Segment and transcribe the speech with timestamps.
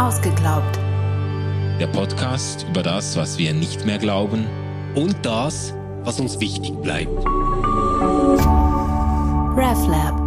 [0.00, 0.78] Ausgeglaubt.
[1.78, 4.46] Der Podcast über das, was wir nicht mehr glauben
[4.94, 7.12] und das, was uns wichtig bleibt.
[9.58, 10.18] RefLab.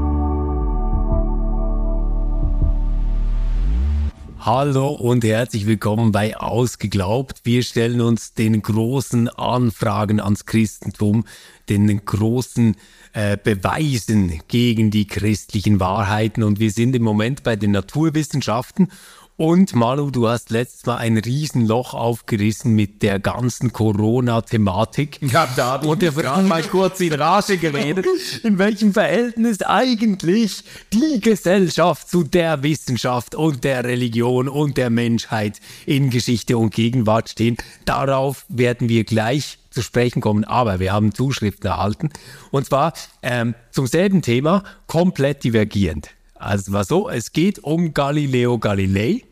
[4.45, 7.40] Hallo und herzlich willkommen bei Ausgeglaubt.
[7.44, 11.26] Wir stellen uns den großen Anfragen ans Christentum,
[11.70, 12.76] den großen
[13.13, 18.90] äh, Beweisen gegen die christlichen Wahrheiten und wir sind im Moment bei den Naturwissenschaften
[19.36, 25.20] und Malu, du hast letztes Mal ein Riesenloch aufgerissen mit der ganzen Corona-Thematik.
[25.22, 28.06] Ja, da ich gerade mal kurz in Rage geredet.
[28.44, 35.59] In welchem Verhältnis eigentlich die Gesellschaft zu der Wissenschaft und der Religion und der Menschheit
[35.86, 37.58] in Geschichte und Gegenwart stehen.
[37.86, 42.09] Darauf werden wir gleich zu sprechen kommen, aber wir haben Zuschriften erhalten.
[42.52, 46.12] Und zwar ähm, zum selben Thema, komplett divergierend.
[46.43, 49.23] Also war so, es geht um Galileo Galilei.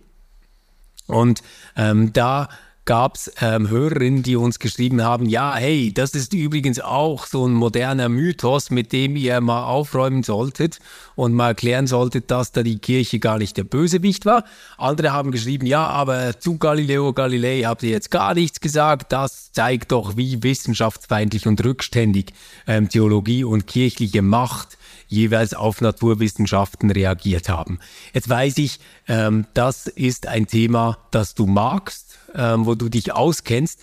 [1.08, 1.44] Und
[1.76, 2.48] ähm, da
[2.86, 7.46] gab es ähm, Hörerinnen, die uns geschrieben haben, ja, hey, das ist übrigens auch so
[7.46, 10.80] ein moderner Mythos, mit dem ihr mal aufräumen solltet
[11.16, 14.46] und mal erklären solltet, dass da die Kirche gar nicht der Bösewicht war.
[14.78, 19.12] Andere haben geschrieben, ja, aber zu Galileo Galilei habt ihr jetzt gar nichts gesagt.
[19.12, 22.34] Das zeigt doch, wie wissenschaftsfeindlich und rückständig
[22.68, 24.78] ähm, Theologie und kirchliche Macht
[25.12, 27.80] jeweils auf Naturwissenschaften reagiert haben.
[28.14, 33.12] Jetzt weiß ich, ähm, das ist ein Thema, das du magst, ähm, wo du dich
[33.12, 33.80] auskennst.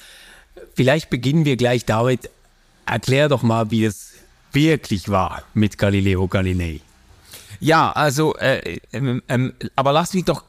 [0.74, 2.30] Vielleicht beginnen wir gleich damit.
[2.86, 4.14] Erklär doch mal, wie es
[4.52, 6.80] wirklich war mit Galileo Galilei.
[7.60, 10.44] Ja, also, äh, ähm, ähm, aber lass mich doch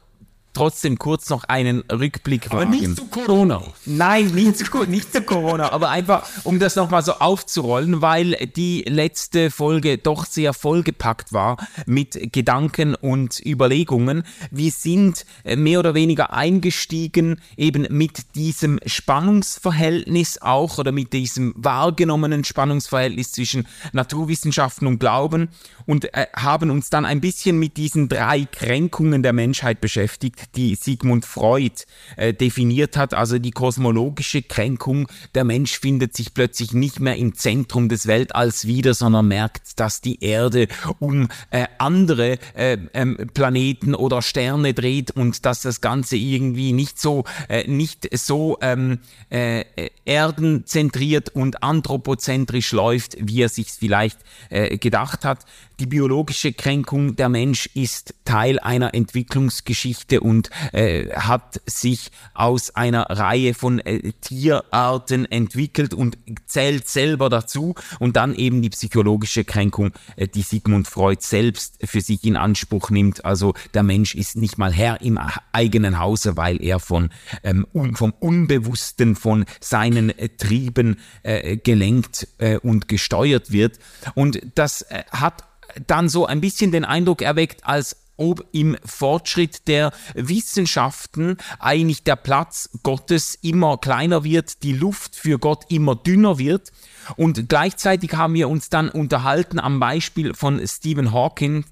[0.53, 2.71] trotzdem kurz noch einen Rückblick aber wagen.
[2.71, 3.61] nicht zu Corona.
[3.85, 8.83] Nein, nicht zu, nicht zu Corona, aber einfach, um das nochmal so aufzurollen, weil die
[8.87, 14.23] letzte Folge doch sehr vollgepackt war mit Gedanken und Überlegungen.
[14.51, 21.53] Wir sind äh, mehr oder weniger eingestiegen eben mit diesem Spannungsverhältnis auch oder mit diesem
[21.55, 25.49] wahrgenommenen Spannungsverhältnis zwischen Naturwissenschaften und Glauben
[25.85, 30.75] und äh, haben uns dann ein bisschen mit diesen drei Kränkungen der Menschheit beschäftigt, die
[30.75, 31.83] Sigmund Freud
[32.17, 35.07] äh, definiert hat, also die kosmologische Kränkung.
[35.35, 40.01] Der Mensch findet sich plötzlich nicht mehr im Zentrum des Weltalls wieder, sondern merkt, dass
[40.01, 40.67] die Erde
[40.99, 46.99] um äh, andere äh, ähm, Planeten oder Sterne dreht und dass das Ganze irgendwie nicht
[46.99, 48.99] so äh, nicht so ähm,
[49.29, 49.63] äh,
[50.05, 55.45] erdenzentriert und anthropozentrisch läuft, wie er sich vielleicht äh, gedacht hat.
[55.79, 63.09] Die biologische Kränkung der Mensch ist Teil einer Entwicklungsgeschichte und äh, hat sich aus einer
[63.09, 67.73] Reihe von äh, Tierarten entwickelt und zählt selber dazu.
[67.99, 72.91] Und dann eben die psychologische Kränkung, äh, die Sigmund Freud selbst für sich in Anspruch
[72.91, 73.25] nimmt.
[73.25, 75.19] Also der Mensch ist nicht mal Herr im
[75.51, 77.09] eigenen Hause, weil er von,
[77.43, 77.65] ähm,
[77.95, 83.79] vom Unbewussten, von seinen äh, Trieben äh, gelenkt äh, und gesteuert wird.
[84.13, 85.43] Und das hat
[85.87, 92.15] dann so ein bisschen den Eindruck erweckt, als ob im Fortschritt der Wissenschaften eigentlich der
[92.15, 96.71] Platz Gottes immer kleiner wird, die Luft für Gott immer dünner wird.
[97.15, 101.65] Und gleichzeitig haben wir uns dann unterhalten am Beispiel von Stephen Hawking,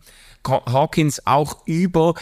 [0.47, 2.13] Hawkins auch über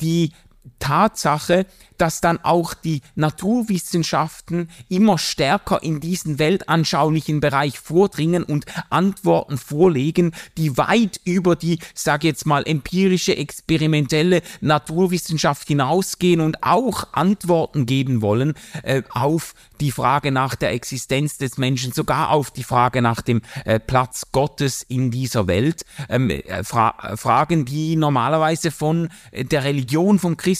[0.00, 0.32] die
[0.78, 1.66] Tatsache,
[1.98, 10.32] dass dann auch die Naturwissenschaften immer stärker in diesen weltanschaulichen Bereich vordringen und Antworten vorlegen,
[10.58, 18.20] die weit über die, sage jetzt mal, empirische, experimentelle Naturwissenschaft hinausgehen und auch Antworten geben
[18.20, 23.20] wollen äh, auf die Frage nach der Existenz des Menschen, sogar auf die Frage nach
[23.22, 25.84] dem äh, Platz Gottes in dieser Welt.
[26.08, 30.55] Ähm, äh, Fra Fragen, die normalerweise von äh, der Religion, vom Christentum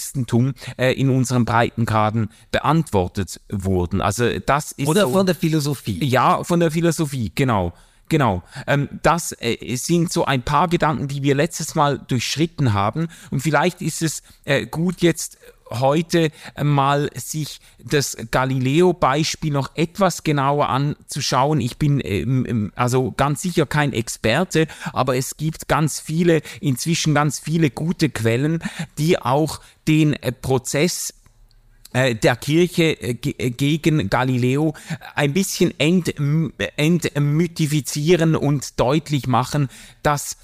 [0.76, 4.00] äh, in unseren Breitengraden beantwortet wurden.
[4.00, 6.04] Also das ist oder so, von der Philosophie.
[6.04, 7.72] Ja, von der Philosophie, genau.
[8.08, 13.08] Genau, ähm, das äh, sind so ein paar Gedanken, die wir letztes Mal durchschritten haben.
[13.32, 15.38] Und vielleicht ist es äh, gut jetzt
[15.70, 16.30] heute
[16.62, 21.60] mal sich das Galileo-Beispiel noch etwas genauer anzuschauen.
[21.60, 27.14] Ich bin ähm, ähm, also ganz sicher kein Experte, aber es gibt ganz viele, inzwischen
[27.14, 28.62] ganz viele gute Quellen,
[28.98, 31.14] die auch den äh, Prozess
[31.92, 34.74] äh, der Kirche äh, gegen Galileo
[35.14, 36.14] ein bisschen ent
[36.76, 39.68] entmythifizieren und deutlich machen,
[40.02, 40.36] dass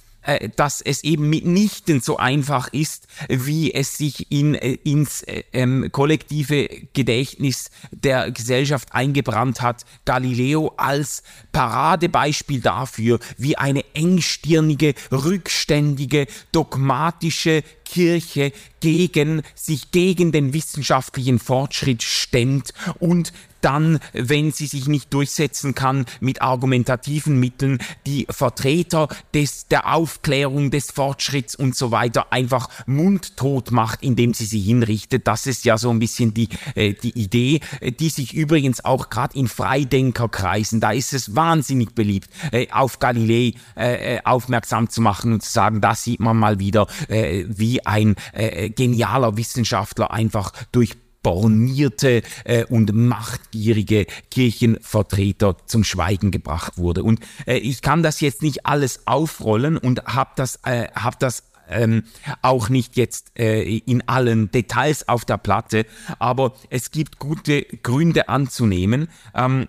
[0.56, 5.88] dass es eben mitnichten so einfach ist, wie es sich in, äh, ins äh, ähm,
[5.90, 9.84] kollektive Gedächtnis der Gesellschaft eingebrannt hat.
[10.04, 21.38] Galileo als Paradebeispiel dafür, wie eine engstirnige, rückständige, dogmatische Kirche gegen sich gegen den wissenschaftlichen
[21.38, 23.32] Fortschritt stemmt und
[23.64, 30.70] dann, wenn sie sich nicht durchsetzen kann, mit argumentativen Mitteln die Vertreter des, der Aufklärung,
[30.70, 35.26] des Fortschritts und so weiter einfach mundtot macht, indem sie sie hinrichtet.
[35.26, 37.60] Das ist ja so ein bisschen die, äh, die Idee,
[38.00, 43.54] die sich übrigens auch gerade in Freidenkerkreisen, da ist es wahnsinnig beliebt, äh, auf Galilei
[43.76, 47.84] äh, äh aufmerksam zu machen und zu sagen, da sieht man mal wieder, äh, wie
[47.86, 57.02] ein äh, genialer Wissenschaftler einfach durch bornierte äh, und machtgierige Kirchenvertreter zum Schweigen gebracht wurde.
[57.02, 61.44] Und äh, ich kann das jetzt nicht alles aufrollen und habe das, äh, hab das
[61.68, 62.04] ähm,
[62.42, 65.86] auch nicht jetzt äh, in allen Details auf der Platte,
[66.18, 69.08] aber es gibt gute Gründe anzunehmen.
[69.34, 69.68] Ähm,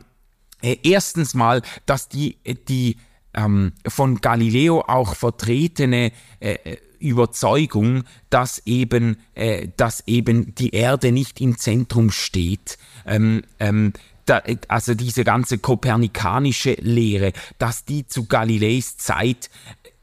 [0.62, 2.98] äh, erstens mal, dass die, die
[3.34, 11.42] ähm, von Galileo auch vertretene äh, Überzeugung, dass eben, äh, dass eben die Erde nicht
[11.42, 12.78] im Zentrum steht.
[13.06, 13.94] Ähm, ähm,
[14.26, 19.50] da, also diese ganze kopernikanische Lehre, dass die zu Galileis Zeit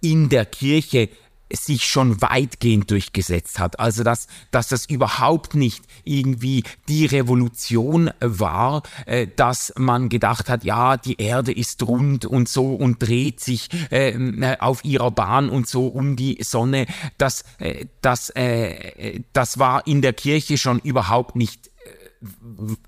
[0.02, 1.08] in der Kirche
[1.52, 3.80] sich schon weitgehend durchgesetzt hat.
[3.80, 10.64] Also dass, dass das überhaupt nicht irgendwie die Revolution war, äh, dass man gedacht hat,
[10.64, 15.48] ja, die Erde ist rund und so und dreht sich ähm, äh, auf ihrer Bahn
[15.48, 16.86] und so um die Sonne.
[17.18, 21.69] Das, äh, das, äh, das war in der Kirche schon überhaupt nicht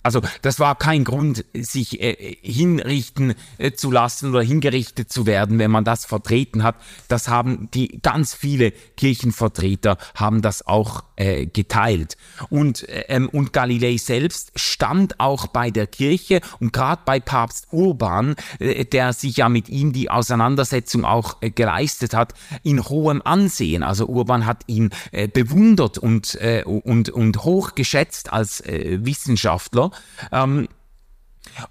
[0.02, 5.58] also das war kein Grund, sich äh, hinrichten äh, zu lassen oder hingerichtet zu werden,
[5.58, 6.76] wenn man das vertreten hat.
[7.08, 12.16] Das haben die ganz viele Kirchenvertreter haben das auch äh, geteilt.
[12.50, 18.34] Und ähm, und Galilei selbst stand auch bei der Kirche und gerade bei Papst Urban,
[18.58, 23.82] äh, der sich ja mit ihm die Auseinandersetzung auch äh, geleistet hat, in hohem Ansehen.
[23.82, 29.90] Also Urban hat ihn äh, bewundert und äh, und und hochgeschätzt als äh, Wissenschaftler.
[30.30, 30.68] Ähm,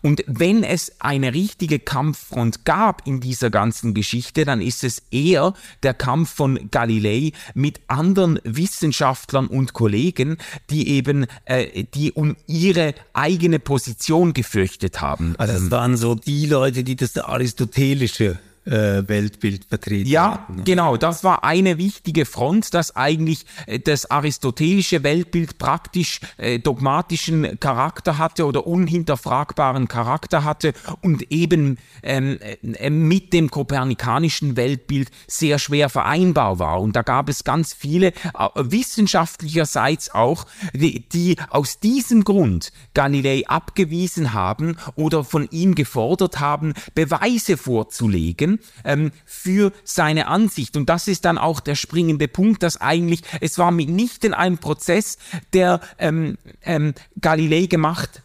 [0.01, 5.53] und wenn es eine richtige Kampffront gab in dieser ganzen Geschichte, dann ist es eher
[5.81, 10.37] der Kampf von Galilei mit anderen Wissenschaftlern und Kollegen,
[10.69, 15.35] die eben, äh, die um ihre eigene Position gefürchtet haben.
[15.37, 20.07] Also das waren so die Leute, die das aristotelische äh, Weltbild vertreten.
[20.09, 20.57] Ja, hatten.
[20.57, 20.63] Ne?
[20.63, 20.97] genau.
[20.97, 28.17] Das war eine wichtige Front, dass eigentlich äh, das aristotelische Weltbild praktisch äh, dogmatischen Charakter
[28.17, 35.89] hatte oder unhinterfragbaren Charakter hatte und eben ähm, äh, mit dem kopernikanischen Weltbild sehr schwer
[35.89, 36.81] vereinbar war.
[36.81, 38.13] Und da gab es ganz viele
[38.55, 46.73] wissenschaftlicherseits auch, die, die aus diesem Grund Galilei abgewiesen haben oder von ihm gefordert haben,
[46.93, 48.50] Beweise vorzulegen
[48.83, 50.77] ähm, für seine Ansicht.
[50.77, 55.17] Und das ist dann auch der springende Punkt, dass eigentlich, es war mitnichten ein Prozess,
[55.53, 58.23] der ähm, ähm, Galilei gemacht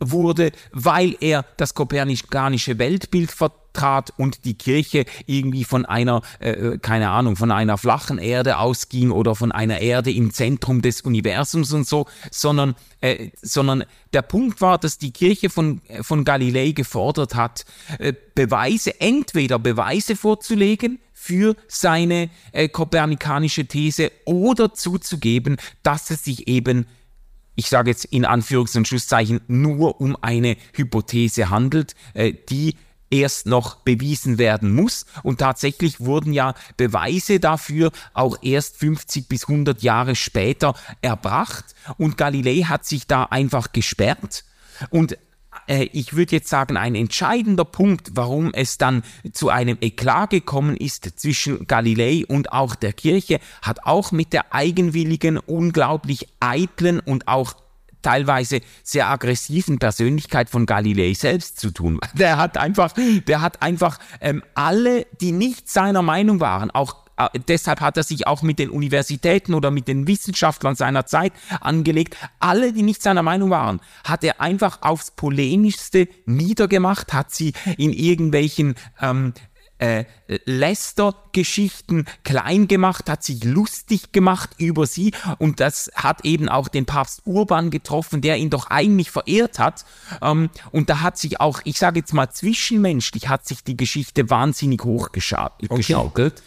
[0.00, 3.30] wurde, weil er das kopernikanische Weltbild
[3.74, 8.58] vertrat und die Kirche irgendwie von einer, äh, äh, keine Ahnung, von einer flachen Erde
[8.58, 14.22] ausging oder von einer Erde im Zentrum des Universums und so, sondern, äh, sondern der
[14.22, 17.64] Punkt war, dass die Kirche von, äh, von Galilei gefordert hat,
[17.98, 26.48] äh, Beweise, entweder Beweise vorzulegen, für seine äh, kopernikanische These oder zuzugeben, dass es sich
[26.48, 26.86] eben
[27.56, 32.74] ich sage jetzt in Anführungs- und Schlusszeichen, nur um eine Hypothese handelt, äh, die
[33.10, 35.06] erst noch bewiesen werden muss.
[35.22, 41.74] Und tatsächlich wurden ja Beweise dafür auch erst 50 bis 100 Jahre später erbracht.
[41.98, 44.44] Und Galilei hat sich da einfach gesperrt.
[44.90, 45.16] Und
[45.66, 50.76] äh, ich würde jetzt sagen, ein entscheidender Punkt, warum es dann zu einem Eklat gekommen
[50.76, 57.28] ist zwischen Galilei und auch der Kirche, hat auch mit der eigenwilligen, unglaublich eitlen und
[57.28, 57.54] auch
[58.04, 61.98] teilweise sehr aggressiven Persönlichkeit von Galilei selbst zu tun.
[62.14, 62.92] Der hat einfach,
[63.26, 68.02] der hat einfach ähm, alle, die nicht seiner Meinung waren, auch äh, deshalb hat er
[68.02, 72.16] sich auch mit den Universitäten oder mit den Wissenschaftlern seiner Zeit angelegt.
[72.40, 77.92] Alle, die nicht seiner Meinung waren, hat er einfach aufs polemischste niedergemacht, hat sie in
[77.92, 79.32] irgendwelchen ähm,
[79.84, 80.04] äh,
[80.44, 86.86] Lester-Geschichten klein gemacht, hat sich lustig gemacht über sie und das hat eben auch den
[86.86, 89.84] Papst Urban getroffen, der ihn doch eigentlich verehrt hat.
[90.22, 94.30] Ähm, und da hat sich auch, ich sage jetzt mal zwischenmenschlich, hat sich die Geschichte
[94.30, 95.70] wahnsinnig hochgeschaukelt.
[95.70, 96.42] Okay.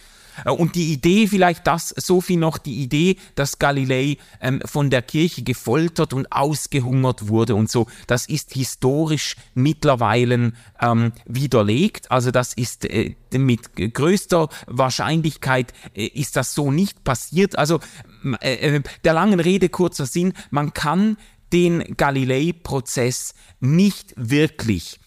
[0.46, 4.89] Äh, und die Idee, vielleicht das, so viel noch, die Idee, dass Galilei ähm, von
[4.89, 12.12] der Kirche gefoltert und ausgehungert wurde und so, das ist historisch mittlerweile ähm, widerlegt.
[12.12, 17.58] Also das ist äh, mit größter Wahrscheinlichkeit äh, ist das so nicht passiert.
[17.58, 17.79] Also
[18.41, 21.17] äh, äh, der langen Rede kurzer Sinn, man kann
[21.53, 25.00] den Galilei-Prozess nicht wirklich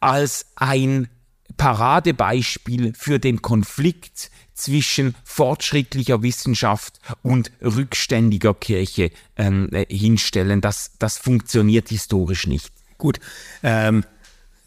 [0.00, 1.08] als ein
[1.56, 10.60] Paradebeispiel für den Konflikt zwischen fortschrittlicher Wissenschaft und rückständiger Kirche ähm, äh, hinstellen.
[10.60, 12.70] Das, das funktioniert historisch nicht.
[12.98, 13.18] Gut,
[13.62, 14.04] ähm,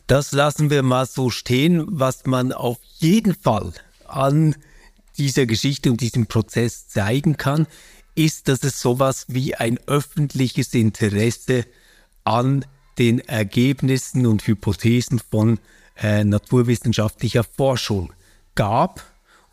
[0.08, 1.86] das lassen wir mal so stehen.
[1.88, 3.74] Was man auf jeden Fall
[4.08, 4.56] an
[5.18, 7.68] dieser Geschichte und diesem Prozess zeigen kann,
[8.16, 11.66] ist, dass es sowas wie ein öffentliches Interesse
[12.24, 12.66] an
[12.98, 15.60] den Ergebnissen und Hypothesen von
[16.02, 18.14] äh, naturwissenschaftlicher Forschung
[18.56, 19.04] gab.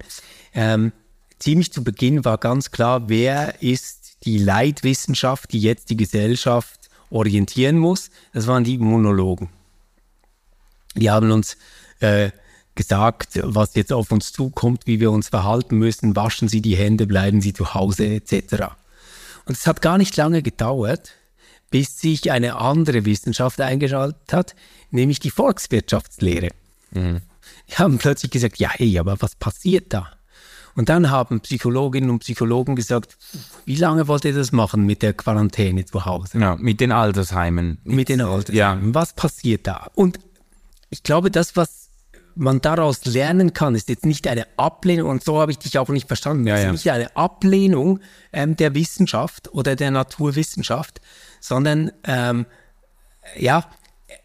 [0.54, 0.92] Ähm,
[1.38, 7.78] ziemlich zu Beginn war ganz klar, wer ist die Leitwissenschaft, die jetzt die Gesellschaft orientieren
[7.78, 8.10] muss.
[8.32, 9.48] Das waren die Immunologen.
[10.94, 11.56] Die haben uns
[12.00, 12.30] äh,
[12.74, 17.06] gesagt, was jetzt auf uns zukommt, wie wir uns verhalten müssen, waschen Sie die Hände,
[17.06, 18.72] bleiben Sie zu Hause etc.
[19.44, 21.12] Und es hat gar nicht lange gedauert,
[21.70, 24.54] bis sich eine andere Wissenschaft eingeschaltet hat,
[24.90, 26.50] nämlich die Volkswirtschaftslehre.
[26.92, 27.20] Mhm.
[27.68, 30.10] Die haben plötzlich gesagt, ja, hey, aber was passiert da?
[30.74, 33.18] Und dann haben Psychologinnen und Psychologen gesagt,
[33.66, 36.38] wie lange wollt ihr das machen mit der Quarantäne zu Hause?
[36.38, 37.78] Ja, mit den Altersheimen.
[37.84, 38.86] Mit den Altersheimen.
[38.88, 38.94] Ja.
[38.94, 39.90] Was passiert da?
[39.94, 40.18] Und
[40.92, 41.88] ich glaube, das, was
[42.34, 45.88] man daraus lernen kann, ist jetzt nicht eine Ablehnung, und so habe ich dich auch
[45.88, 46.72] nicht verstanden, ja, ist ja.
[46.72, 48.00] nicht eine Ablehnung
[48.32, 51.00] ähm, der Wissenschaft oder der Naturwissenschaft,
[51.40, 52.44] sondern ähm,
[53.36, 53.64] ja,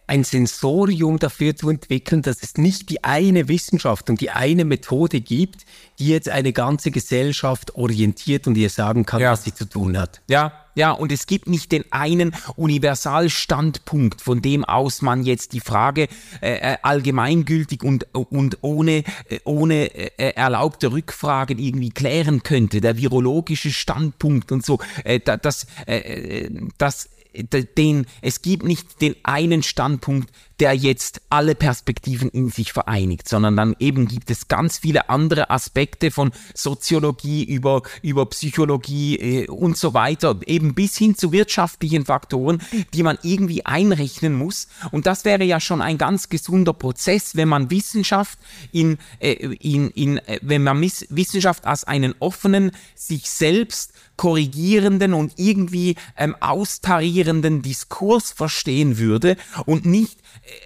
[0.07, 5.19] ein Sensorium dafür zu entwickeln, dass es nicht die eine Wissenschaft und die eine Methode
[5.19, 5.65] gibt,
[5.99, 9.33] die jetzt eine ganze Gesellschaft orientiert und ihr sagen kann, ja.
[9.33, 10.21] was sie zu tun hat.
[10.29, 15.59] Ja, ja, und es gibt nicht den einen Universalstandpunkt, von dem aus man jetzt die
[15.59, 16.07] Frage
[16.39, 22.79] äh, äh allgemeingültig und, und ohne, äh, ohne äh, erlaubte Rückfragen irgendwie klären könnte.
[22.79, 24.77] Der virologische Standpunkt und so.
[25.03, 27.09] Äh, das, äh, das
[27.43, 33.55] den, es gibt nicht den einen Standpunkt, der jetzt alle Perspektiven in sich vereinigt, sondern
[33.55, 39.77] dann eben gibt es ganz viele andere Aspekte von Soziologie über, über Psychologie äh, und
[39.77, 42.61] so weiter, eben bis hin zu wirtschaftlichen Faktoren,
[42.93, 44.67] die man irgendwie einrechnen muss.
[44.91, 48.39] Und das wäre ja schon ein ganz gesunder Prozess, wenn man Wissenschaft
[48.71, 55.33] in, äh, in, in äh, wenn man Wissenschaft als einen offenen, sich selbst korrigierenden und
[55.37, 60.17] irgendwie ähm, austarierenden Diskurs verstehen würde und nicht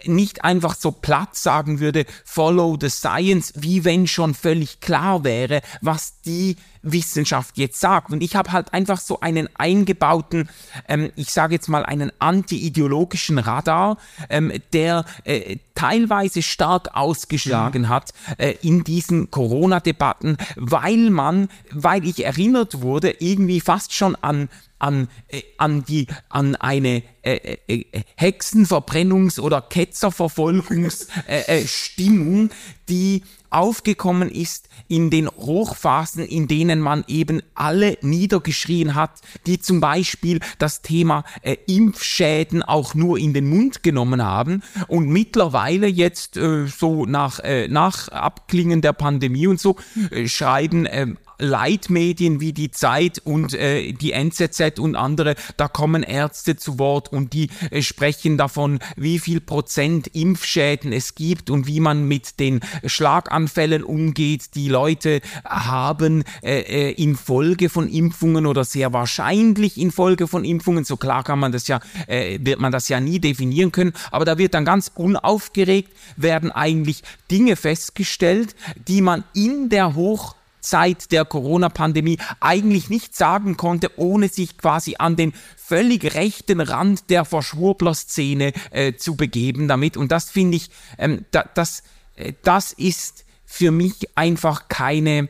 [0.06, 5.62] nicht einfach so platt sagen würde, follow the science, wie wenn schon völlig klar wäre,
[5.82, 8.12] was die Wissenschaft jetzt sagt.
[8.12, 10.50] Und ich habe halt einfach so einen eingebauten,
[10.88, 13.98] ähm, ich sage jetzt mal einen anti-ideologischen Radar,
[14.30, 17.90] ähm, der äh, teilweise stark ausgeschlagen mhm.
[17.90, 24.50] hat äh, in diesen Corona-Debatten, weil man, weil ich erinnert wurde, irgendwie fast schon an
[24.82, 32.50] an, äh, an, die, an eine äh, äh, äh Hexenverbrennungs- oder Ketzerverfolgungsstimmung,
[32.90, 33.22] die
[33.52, 40.40] aufgekommen ist in den Hochphasen, in denen man eben alle niedergeschrien hat, die zum Beispiel
[40.58, 46.66] das Thema äh, Impfschäden auch nur in den Mund genommen haben und mittlerweile jetzt äh,
[46.68, 49.76] so nach, äh, nach Abklingen der Pandemie und so
[50.10, 51.08] äh, schreiben äh,
[51.42, 57.12] Leitmedien wie die Zeit und äh, die NZZ und andere, da kommen Ärzte zu Wort
[57.12, 62.40] und die äh, sprechen davon, wie viel Prozent Impfschäden es gibt und wie man mit
[62.40, 70.28] den Schlaganfällen umgeht, die Leute haben äh, äh, infolge von Impfungen oder sehr wahrscheinlich infolge
[70.28, 70.86] von Impfungen.
[70.86, 74.26] So klar kann man das ja, äh, wird man das ja nie definieren können, aber
[74.26, 78.56] da wird dann ganz unaufgeregt werden eigentlich Dinge festgestellt,
[78.88, 84.96] die man in der Hoch Zeit der Corona-Pandemie eigentlich nicht sagen konnte, ohne sich quasi
[84.98, 89.98] an den völlig rechten Rand der Verschwurbler-Szene äh, zu begeben damit.
[89.98, 91.84] Und das finde ich, ähm, da, das,
[92.16, 95.30] äh, das ist für mich einfach keine,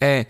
[0.00, 0.24] äh,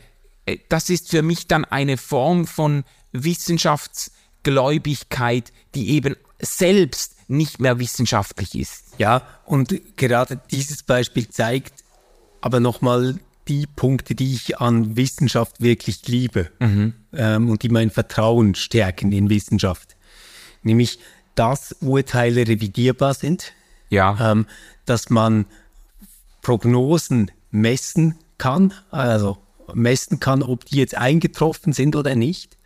[0.46, 7.78] äh, das ist für mich dann eine Form von Wissenschaftsgläubigkeit, die eben selbst nicht mehr
[7.78, 8.84] wissenschaftlich ist.
[8.98, 11.84] Ja, und gerade dieses Beispiel zeigt
[12.40, 16.94] aber nochmal die Punkte, die ich an Wissenschaft wirklich liebe mhm.
[17.12, 19.96] ähm, und die mein Vertrauen stärken in Wissenschaft.
[20.62, 20.98] Nämlich,
[21.34, 23.52] dass Urteile revidierbar sind,
[23.90, 24.32] ja.
[24.32, 24.46] ähm,
[24.86, 25.46] dass man
[26.42, 29.38] Prognosen messen kann, also
[29.74, 32.56] messen kann, ob die jetzt eingetroffen sind oder nicht.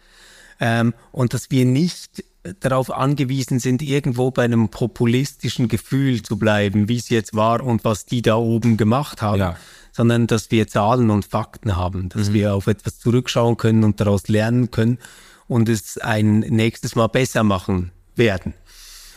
[0.61, 2.25] Ähm, und dass wir nicht
[2.61, 7.85] darauf angewiesen sind, irgendwo bei einem populistischen Gefühl zu bleiben, wie es jetzt war und
[7.85, 9.57] was die da oben gemacht haben, ja
[9.99, 12.35] sondern dass wir Zahlen und Fakten haben, dass mhm.
[12.35, 14.99] wir auf etwas zurückschauen können und daraus lernen können
[15.49, 18.55] und es ein nächstes Mal besser machen werden.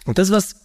[0.08, 0.56] Und das, was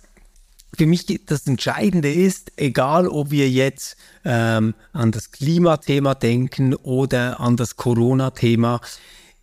[0.74, 7.38] für mich das Entscheidende ist, egal ob wir jetzt ähm, an das Klimathema denken oder
[7.38, 8.80] an das Corona-Thema,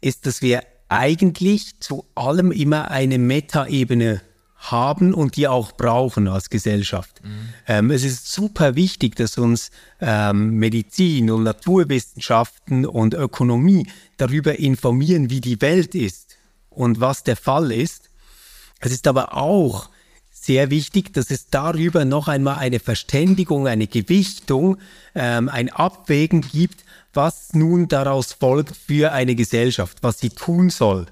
[0.02, 4.22] ist, dass wir eigentlich zu allem immer eine Metaebene
[4.72, 7.22] haben und die auch brauchen als Gesellschaft.
[7.24, 7.30] Mhm.
[7.68, 15.30] Ähm, es ist super wichtig, dass uns ähm, Medizin und Naturwissenschaften und Ökonomie darüber informieren,
[15.30, 16.38] wie die Welt ist
[16.70, 18.10] und was der Fall ist.
[18.80, 19.90] Es ist aber auch
[20.32, 24.78] sehr wichtig, dass es darüber noch einmal eine Verständigung, eine Gewichtung,
[25.16, 31.06] ähm, ein Abwägen gibt, was nun daraus folgt für eine Gesellschaft, was sie tun soll.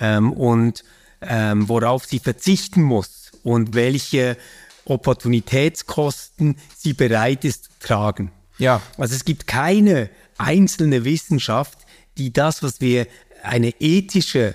[0.00, 0.84] Ähm, und
[1.20, 4.36] ähm, worauf sie verzichten muss und welche
[4.84, 8.32] Opportunitätskosten sie bereit ist zu tragen.
[8.58, 8.80] Ja.
[8.96, 11.78] Also es gibt keine einzelne Wissenschaft,
[12.16, 13.06] die das, was wir
[13.42, 14.54] eine ethische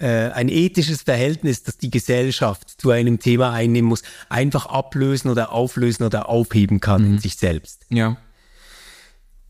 [0.00, 5.52] äh, ein ethisches Verhältnis, das die Gesellschaft zu einem Thema einnehmen muss, einfach ablösen oder
[5.52, 7.14] auflösen oder aufheben kann mhm.
[7.14, 7.86] in sich selbst.
[7.90, 8.16] Ja.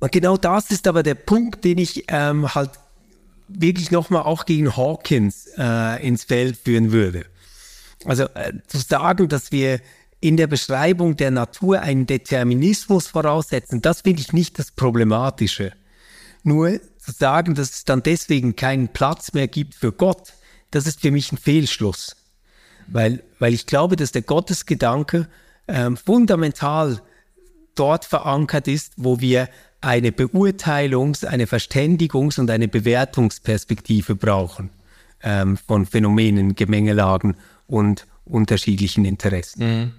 [0.00, 2.72] Und genau das ist aber der Punkt, den ich ähm, halt
[3.48, 7.26] wirklich nochmal auch gegen Hawkins äh, ins Feld führen würde.
[8.04, 9.80] Also äh, zu sagen, dass wir
[10.20, 15.72] in der Beschreibung der Natur einen Determinismus voraussetzen, das finde ich nicht das Problematische.
[16.42, 20.32] Nur zu sagen, dass es dann deswegen keinen Platz mehr gibt für Gott,
[20.70, 22.16] das ist für mich ein Fehlschluss.
[22.86, 25.28] Weil, weil ich glaube, dass der Gottesgedanke
[25.68, 27.00] ähm, fundamental
[27.74, 29.48] dort verankert ist, wo wir
[29.84, 34.70] eine Beurteilungs-, eine Verständigungs- und eine Bewertungsperspektive brauchen
[35.22, 39.82] ähm, von Phänomenen, Gemengelagen und unterschiedlichen Interessen.
[39.82, 39.92] Mhm.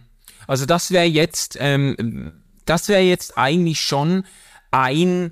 [0.48, 2.34] Also das wäre jetzt, ähm,
[2.66, 4.24] das wäre jetzt eigentlich schon
[4.72, 5.32] ein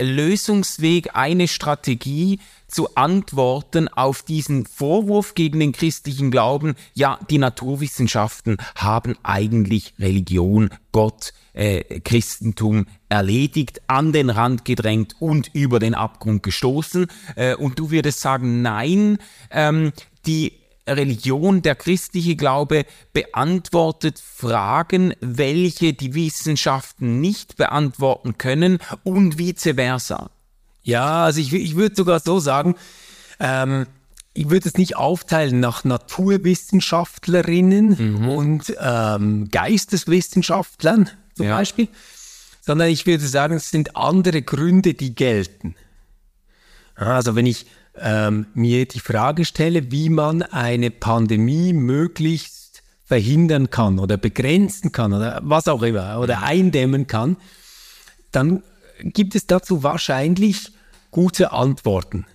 [0.00, 8.56] Lösungsweg, eine Strategie zu antworten auf diesen Vorwurf gegen den christlichen Glauben, ja, die Naturwissenschaften
[8.74, 16.42] haben eigentlich Religion, Gott, äh, Christentum erledigt, an den Rand gedrängt und über den Abgrund
[16.42, 17.06] gestoßen.
[17.36, 19.18] Äh, und du würdest sagen, nein,
[19.50, 19.92] ähm,
[20.26, 29.74] die Religion, der christliche Glaube beantwortet Fragen, welche die Wissenschaften nicht beantworten können und vice
[29.74, 30.30] versa.
[30.82, 32.76] Ja, also ich, ich würde sogar so sagen,
[33.40, 33.86] ähm,
[34.34, 38.28] ich würde es nicht aufteilen nach Naturwissenschaftlerinnen mhm.
[38.28, 41.56] und ähm, Geisteswissenschaftlern zum ja.
[41.56, 41.88] Beispiel,
[42.60, 45.76] sondern ich würde sagen, es sind andere Gründe, die gelten.
[46.96, 47.66] Also wenn ich
[47.98, 55.12] ähm, mir die Frage stelle, wie man eine Pandemie möglichst verhindern kann oder begrenzen kann
[55.12, 56.44] oder was auch immer oder mhm.
[56.44, 57.36] eindämmen kann,
[58.32, 58.62] dann
[59.00, 60.72] gibt es dazu wahrscheinlich
[61.10, 62.26] gute Antworten.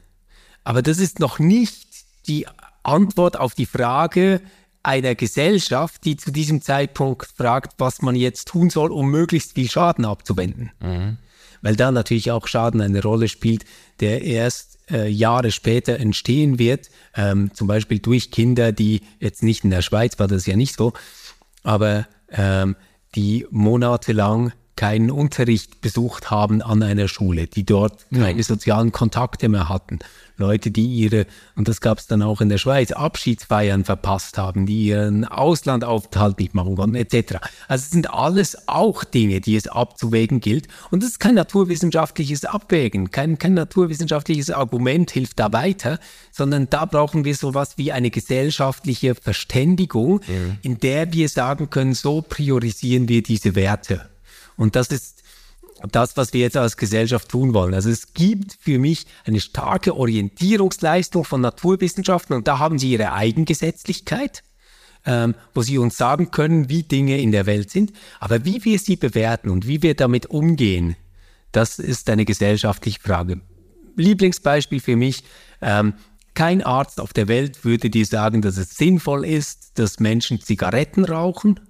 [0.63, 1.87] Aber das ist noch nicht
[2.27, 2.45] die
[2.83, 4.41] Antwort auf die Frage,
[4.83, 9.69] einer Gesellschaft, die zu diesem Zeitpunkt fragt, was man jetzt tun soll, um möglichst viel
[9.69, 10.71] Schaden abzuwenden.
[10.79, 11.17] Mhm.
[11.61, 13.65] Weil da natürlich auch Schaden eine Rolle spielt,
[13.99, 19.63] der erst äh, Jahre später entstehen wird, ähm, zum Beispiel durch Kinder, die jetzt nicht
[19.63, 20.93] in der Schweiz war das ja nicht so,
[21.63, 22.75] aber ähm,
[23.15, 29.67] die monatelang keinen Unterricht besucht haben an einer Schule, die dort keine sozialen Kontakte mehr
[29.67, 29.99] hatten.
[30.37, 31.25] Leute, die ihre,
[31.57, 36.39] und das gab es dann auch in der Schweiz, Abschiedsfeiern verpasst haben, die ihren Auslandaufenthalt
[36.39, 37.39] nicht machen konnten, etc.
[37.67, 40.69] Also es sind alles auch Dinge, die es abzuwägen gilt.
[40.91, 45.99] Und das ist kein naturwissenschaftliches Abwägen, kein, kein naturwissenschaftliches Argument hilft da weiter,
[46.31, 50.57] sondern da brauchen wir sowas wie eine gesellschaftliche Verständigung, mhm.
[50.61, 54.07] in der wir sagen können, so priorisieren wir diese Werte.
[54.59, 55.23] Und das ist
[55.89, 57.73] das, was wir jetzt als Gesellschaft tun wollen.
[57.73, 63.13] Also es gibt für mich eine starke Orientierungsleistung von Naturwissenschaften und da haben sie ihre
[63.13, 64.43] Eigengesetzlichkeit,
[65.05, 67.93] ähm, wo sie uns sagen können, wie Dinge in der Welt sind.
[68.19, 70.97] Aber wie wir sie bewerten und wie wir damit umgehen,
[71.53, 73.39] das ist eine gesellschaftliche Frage.
[73.95, 75.23] Lieblingsbeispiel für mich,
[75.61, 75.93] ähm,
[76.33, 81.05] kein Arzt auf der Welt würde dir sagen, dass es sinnvoll ist, dass Menschen Zigaretten
[81.05, 81.61] rauchen,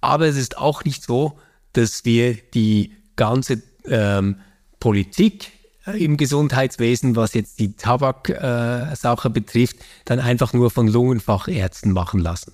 [0.00, 1.36] aber es ist auch nicht so,
[1.72, 4.36] dass wir die ganze ähm,
[4.78, 5.52] Politik
[5.86, 12.20] äh, im Gesundheitswesen, was jetzt die Tabak-Sache äh, betrifft, dann einfach nur von Lungenfachärzten machen
[12.20, 12.52] lassen.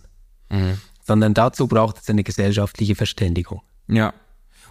[0.51, 0.79] Mhm.
[1.03, 3.63] Sondern dazu braucht es eine gesellschaftliche Verständigung.
[3.89, 4.13] Ja.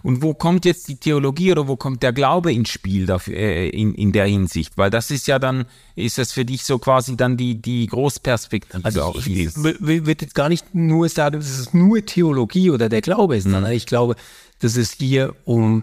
[0.06, 3.68] Und wo kommt jetzt die Theologie oder wo kommt der Glaube ins Spiel dafür, äh,
[3.70, 4.78] in, in der Hinsicht?
[4.78, 5.64] Weil das ist ja dann,
[5.96, 8.84] ist das für dich so quasi dann die, die Großperspektive.
[8.84, 13.00] Also ich, ich würde jetzt gar nicht nur sagen, dass es nur Theologie oder der
[13.00, 13.50] Glaube ist, mhm.
[13.54, 14.14] sondern ich glaube,
[14.60, 15.82] dass es hier um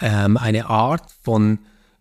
[0.00, 1.58] ähm, eine Art von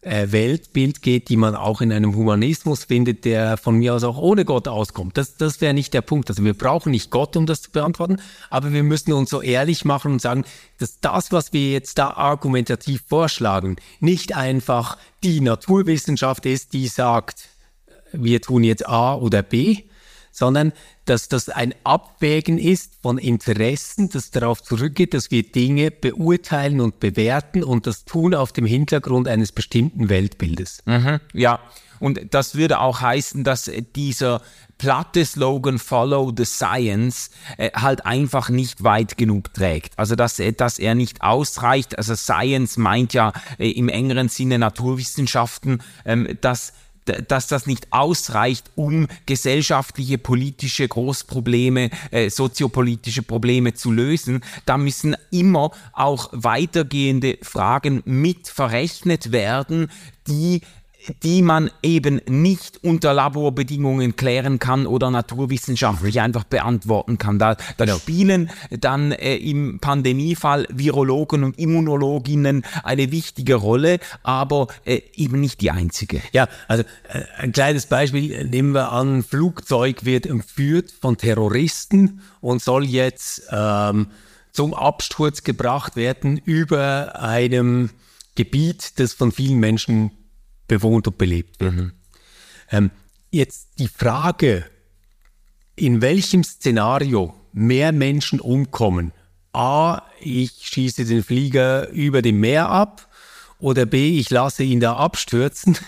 [0.07, 4.45] Weltbild geht, die man auch in einem Humanismus findet, der von mir aus auch ohne
[4.45, 5.17] Gott auskommt.
[5.17, 6.29] Das, das wäre nicht der Punkt.
[6.29, 8.17] Also wir brauchen nicht Gott, um das zu beantworten,
[8.49, 10.45] aber wir müssen uns so ehrlich machen und sagen,
[10.79, 17.49] dass das, was wir jetzt da argumentativ vorschlagen, nicht einfach die Naturwissenschaft ist, die sagt,
[18.13, 19.83] wir tun jetzt A oder B,
[20.37, 20.71] sondern
[21.05, 26.99] dass das ein Abwägen ist von Interessen, das darauf zurückgeht, dass wir Dinge beurteilen und
[26.99, 30.83] bewerten und das tun auf dem Hintergrund eines bestimmten Weltbildes.
[30.85, 31.59] Mhm, ja,
[31.99, 34.43] und das würde auch heißen, dass dieser
[34.77, 39.97] platte Slogan Follow the Science äh, halt einfach nicht weit genug trägt.
[39.97, 41.97] Also dass, äh, dass er nicht ausreicht.
[41.97, 46.73] Also Science meint ja äh, im engeren Sinne Naturwissenschaften, ähm, dass
[47.27, 54.41] dass das nicht ausreicht, um gesellschaftliche, politische Großprobleme, äh, soziopolitische Probleme zu lösen.
[54.65, 59.89] Da müssen immer auch weitergehende Fragen mit verrechnet werden,
[60.27, 60.61] die
[61.23, 67.39] die man eben nicht unter Laborbedingungen klären kann oder naturwissenschaftlich einfach beantworten kann.
[67.39, 67.97] Da, da genau.
[67.97, 75.61] spielen dann äh, im Pandemiefall Virologen und Immunologinnen eine wichtige Rolle, aber äh, eben nicht
[75.61, 76.21] die einzige.
[76.31, 82.61] Ja, also äh, ein kleines Beispiel nehmen wir an, Flugzeug wird entführt von Terroristen und
[82.61, 84.07] soll jetzt ähm,
[84.51, 87.91] zum Absturz gebracht werden über einem
[88.35, 90.11] Gebiet, das von vielen Menschen
[90.67, 91.73] bewohnt und belebt wird.
[91.73, 91.91] Mhm.
[92.71, 92.91] Ähm,
[93.31, 94.65] jetzt die Frage,
[95.75, 99.13] in welchem Szenario mehr Menschen umkommen.
[99.53, 103.07] A, ich schieße den Flieger über dem Meer ab
[103.59, 105.77] oder B, ich lasse ihn da abstürzen.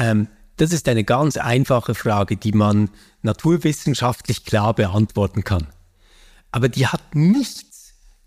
[0.00, 2.88] Ähm, das ist eine ganz einfache Frage, die man
[3.22, 5.66] naturwissenschaftlich klar beantworten kann.
[6.52, 7.67] Aber die hat nichts,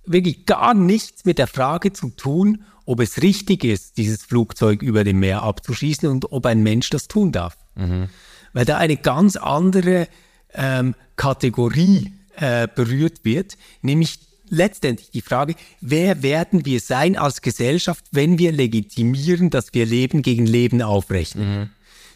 [0.06, 5.04] wirklich gar nichts mit der Frage zu tun, ob es richtig ist, dieses Flugzeug über
[5.04, 7.58] dem Meer abzuschießen und ob ein Mensch das tun darf.
[7.76, 8.10] Mhm.
[8.54, 10.08] Weil da eine ganz andere
[10.54, 18.06] ähm, Kategorie äh, berührt wird, nämlich letztendlich die Frage, wer werden wir sein als Gesellschaft,
[18.12, 21.60] wenn wir legitimieren, dass wir Leben gegen Leben aufrechnen?
[21.60, 21.70] Mhm.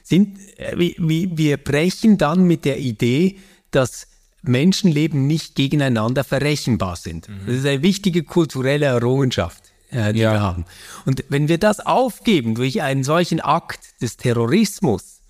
[0.04, 3.38] Sind, äh, wir, wir brechen dann mit der Idee,
[3.71, 4.08] dass
[4.47, 7.29] Menschenleben nicht gegeneinander verrechenbar sind.
[7.29, 7.39] Mhm.
[7.45, 10.34] Das ist eine wichtige kulturelle Errungenschaft äh, die ja.
[10.34, 10.65] wir haben.
[11.05, 15.21] Und wenn wir das aufgeben durch einen solchen Akt des Terrorismus,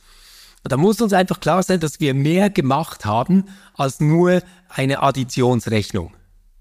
[0.63, 6.13] dann muss uns einfach klar sein, dass wir mehr gemacht haben als nur eine Additionsrechnung.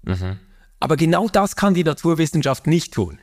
[0.03, 0.39] Mhm.
[0.79, 3.19] Aber genau das kann die Naturwissenschaft nicht tun.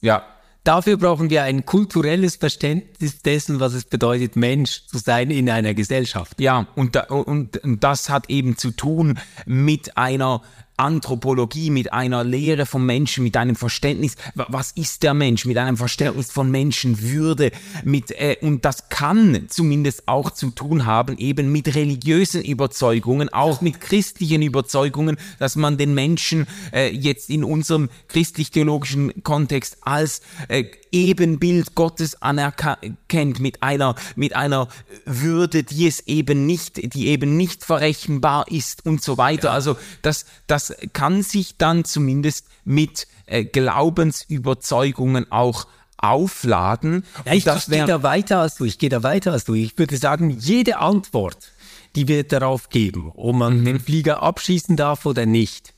[0.00, 0.24] Ja.
[0.64, 5.72] Dafür brauchen wir ein kulturelles Verständnis dessen, was es bedeutet, Mensch zu sein in einer
[5.72, 6.40] Gesellschaft.
[6.40, 10.42] Ja, und, da, und, das hat eben zu tun mit einer
[10.80, 15.76] Anthropologie, mit einer Lehre vom Menschen, mit einem Verständnis, was ist der Mensch, mit einem
[15.76, 17.52] Verständnis von Menschenwürde,
[17.84, 23.60] mit, äh, und das kann zumindest auch zu tun haben, eben mit religiösen Überzeugungen, auch
[23.60, 30.64] mit christlichen Überzeugungen, dass man den Menschen äh, jetzt in unserem christlich-theologischen Kontext als äh,
[30.92, 34.68] Ebenbild Gottes anerkennt, mit einer, mit einer
[35.04, 39.48] Würde, die es eben nicht, die eben nicht verrechenbar ist und so weiter.
[39.48, 39.54] Ja.
[39.54, 47.04] Also das, das kann sich dann zumindest mit äh, Glaubensüberzeugungen auch aufladen.
[47.24, 48.64] Ja, ich, ich gehe da weiter als du.
[48.64, 49.54] Ich gehe da weiter als du.
[49.54, 51.52] Ich würde sagen, jede Antwort,
[51.94, 53.64] die wir darauf geben, ob man mhm.
[53.66, 55.74] den Flieger abschießen darf oder nicht,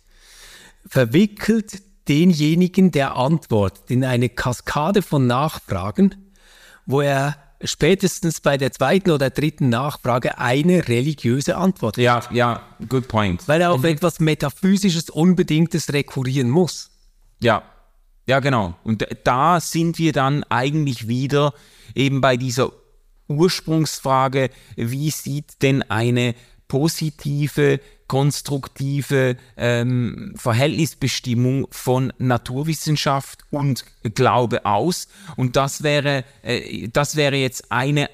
[0.86, 6.32] verwickelt denjenigen, der antwortet, in eine Kaskade von Nachfragen,
[6.86, 13.08] wo er spätestens bei der zweiten oder dritten Nachfrage eine religiöse Antwort Ja, ja, good
[13.08, 13.46] point.
[13.46, 13.86] Weil er auf mhm.
[13.86, 16.90] etwas Metaphysisches, Unbedingtes rekurrieren muss.
[17.40, 17.62] Ja,
[18.26, 18.74] ja, genau.
[18.84, 21.54] Und da sind wir dann eigentlich wieder
[21.94, 22.70] eben bei dieser
[23.28, 26.34] Ursprungsfrage, wie sieht denn eine
[26.72, 35.06] positive konstruktive ähm, Verhältnisbestimmung von Naturwissenschaft und Glaube aus.
[35.36, 38.08] Und das wäre, äh, das wäre jetzt eine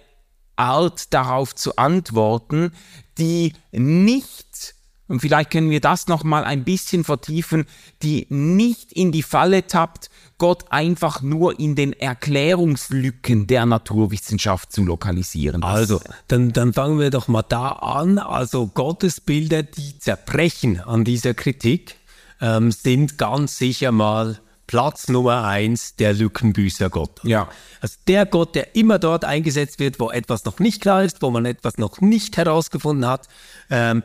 [0.56, 2.72] Art darauf zu antworten,
[3.16, 4.74] die nicht
[5.08, 7.64] und vielleicht können wir das noch mal ein bisschen vertiefen,
[8.02, 14.84] die nicht in die Falle tappt, Gott einfach nur in den Erklärungslücken der Naturwissenschaft zu
[14.84, 15.64] lokalisieren.
[15.64, 18.18] Also, dann, dann fangen wir doch mal da an.
[18.18, 21.96] Also Gottesbilder, die zerbrechen an dieser Kritik,
[22.40, 27.20] ähm, sind ganz sicher mal Platz Nummer eins der Lückenbüßer Gott.
[27.24, 27.48] Ja.
[27.80, 31.30] Also der Gott, der immer dort eingesetzt wird, wo etwas noch nicht klar ist, wo
[31.30, 33.26] man etwas noch nicht herausgefunden hat,
[33.70, 34.02] ähm,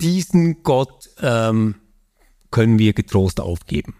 [0.00, 1.76] diesen Gott ähm,
[2.50, 3.96] können wir getrost aufgeben.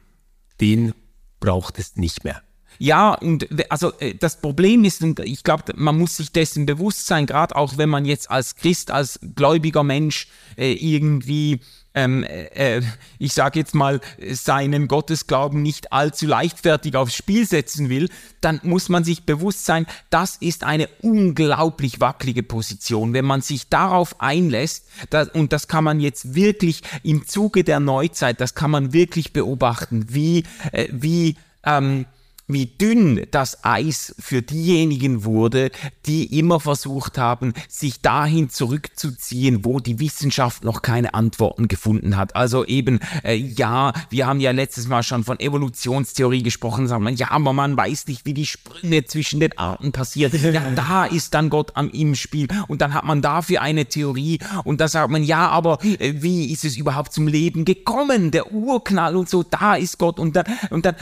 [0.60, 0.94] Den
[1.40, 2.42] braucht es nicht mehr.
[2.78, 7.06] Ja, und also äh, das Problem ist, und ich glaube, man muss sich dessen bewusst
[7.06, 11.60] sein, gerade auch wenn man jetzt als Christ, als gläubiger Mensch äh, irgendwie
[11.98, 12.80] ähm, äh,
[13.18, 18.08] ich sage jetzt mal, seinen Gottesglauben nicht allzu leichtfertig aufs Spiel setzen will,
[18.40, 23.14] dann muss man sich bewusst sein, das ist eine unglaublich wackelige Position.
[23.14, 27.80] Wenn man sich darauf einlässt, das, und das kann man jetzt wirklich im Zuge der
[27.80, 32.06] Neuzeit, das kann man wirklich beobachten, wie, äh, wie ähm,
[32.48, 35.70] wie dünn das Eis für diejenigen wurde,
[36.06, 42.34] die immer versucht haben, sich dahin zurückzuziehen, wo die Wissenschaft noch keine Antworten gefunden hat.
[42.34, 47.12] Also eben, äh, ja, wir haben ja letztes Mal schon von Evolutionstheorie gesprochen, sagen wir,
[47.12, 50.32] ja, aber man weiß nicht, wie die Sprünge zwischen den Arten passieren.
[50.48, 54.38] Ja, da ist dann Gott am im Spiel und dann hat man dafür eine Theorie
[54.64, 58.30] und da sagt man, ja, aber äh, wie ist es überhaupt zum Leben gekommen?
[58.30, 60.94] Der Urknall und so, da ist Gott und dann, und dann,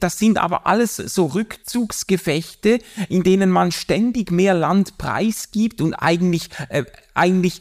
[0.00, 6.48] das sind aber alles so Rückzugsgefechte, in denen man ständig mehr Land preisgibt und eigentlich,
[6.68, 7.60] äh, eigentlich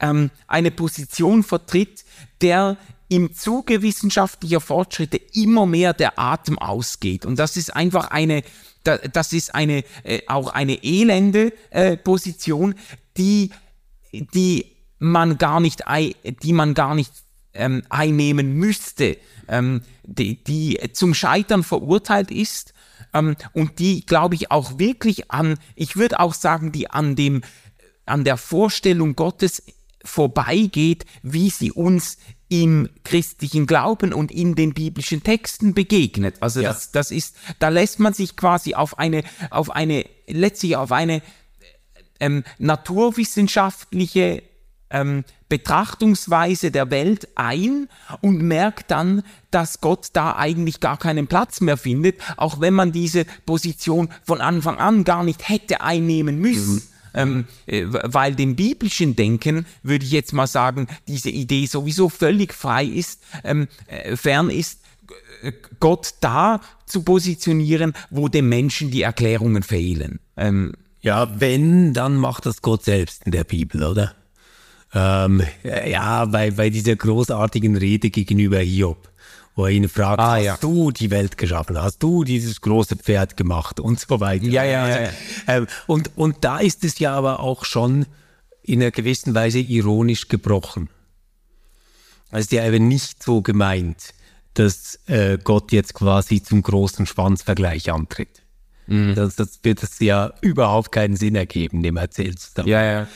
[0.00, 2.04] ähm, eine Position vertritt,
[2.40, 2.76] der
[3.08, 7.26] im Zuge wissenschaftlicher Fortschritte immer mehr der Atem ausgeht.
[7.26, 8.42] Und das ist einfach eine,
[8.84, 12.74] das ist eine, äh, auch eine elende äh, Position,
[13.16, 13.50] die,
[14.12, 14.66] die
[14.98, 15.82] man gar nicht,
[16.42, 17.12] die man gar nicht
[17.52, 19.16] ähm, einnehmen müsste
[19.48, 22.74] ähm, die, die zum Scheitern verurteilt ist
[23.12, 27.42] ähm, und die, glaube ich, auch wirklich an, ich würde auch sagen, die an dem,
[28.06, 29.62] an der Vorstellung Gottes
[30.04, 36.36] vorbeigeht, wie sie uns im christlichen Glauben und in den biblischen Texten begegnet.
[36.40, 36.68] Also ja.
[36.68, 41.22] das, das ist, da lässt man sich quasi auf eine, auf eine, letztlich auf eine
[42.20, 44.42] ähm, naturwissenschaftliche
[44.94, 47.88] ähm, Betrachtungsweise der Welt ein
[48.22, 52.92] und merkt dann, dass Gott da eigentlich gar keinen Platz mehr findet, auch wenn man
[52.92, 56.76] diese Position von Anfang an gar nicht hätte einnehmen müssen.
[56.76, 56.82] Mhm.
[57.16, 62.52] Ähm, äh, weil dem biblischen Denken, würde ich jetzt mal sagen, diese Idee sowieso völlig
[62.52, 64.80] frei ist, ähm, äh, fern ist,
[65.42, 70.18] äh, Gott da zu positionieren, wo dem Menschen die Erklärungen fehlen.
[70.36, 74.16] Ähm, ja, wenn, dann macht das Gott selbst in der Bibel, oder?
[74.94, 79.08] Ähm, ja, bei, bei dieser großartigen Rede gegenüber Hiob,
[79.56, 80.56] wo er ihn fragt, ah, hast ja.
[80.60, 84.44] du die Welt geschaffen, hast du dieses große Pferd gemacht und so weiter.
[84.46, 85.10] Ja, ja, ja.
[85.48, 88.06] Ähm, und, und da ist es ja aber auch schon
[88.62, 90.88] in einer gewissen Weise ironisch gebrochen.
[92.30, 94.14] Also ist ja eben nicht so gemeint,
[94.54, 98.42] dass äh, Gott jetzt quasi zum großen Schwanzvergleich antritt.
[98.86, 99.14] Mhm.
[99.14, 103.08] Das, das wird es ja überhaupt keinen Sinn ergeben, dem erzählt Ja, ja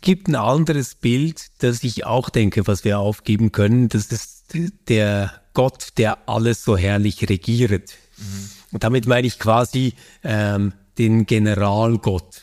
[0.00, 3.88] gibt ein anderes Bild, das ich auch denke, was wir aufgeben können.
[3.88, 4.54] Das ist
[4.88, 7.94] der Gott, der alles so herrlich regiert.
[8.16, 8.50] Mhm.
[8.72, 12.42] Und damit meine ich quasi ähm, den Generalgott,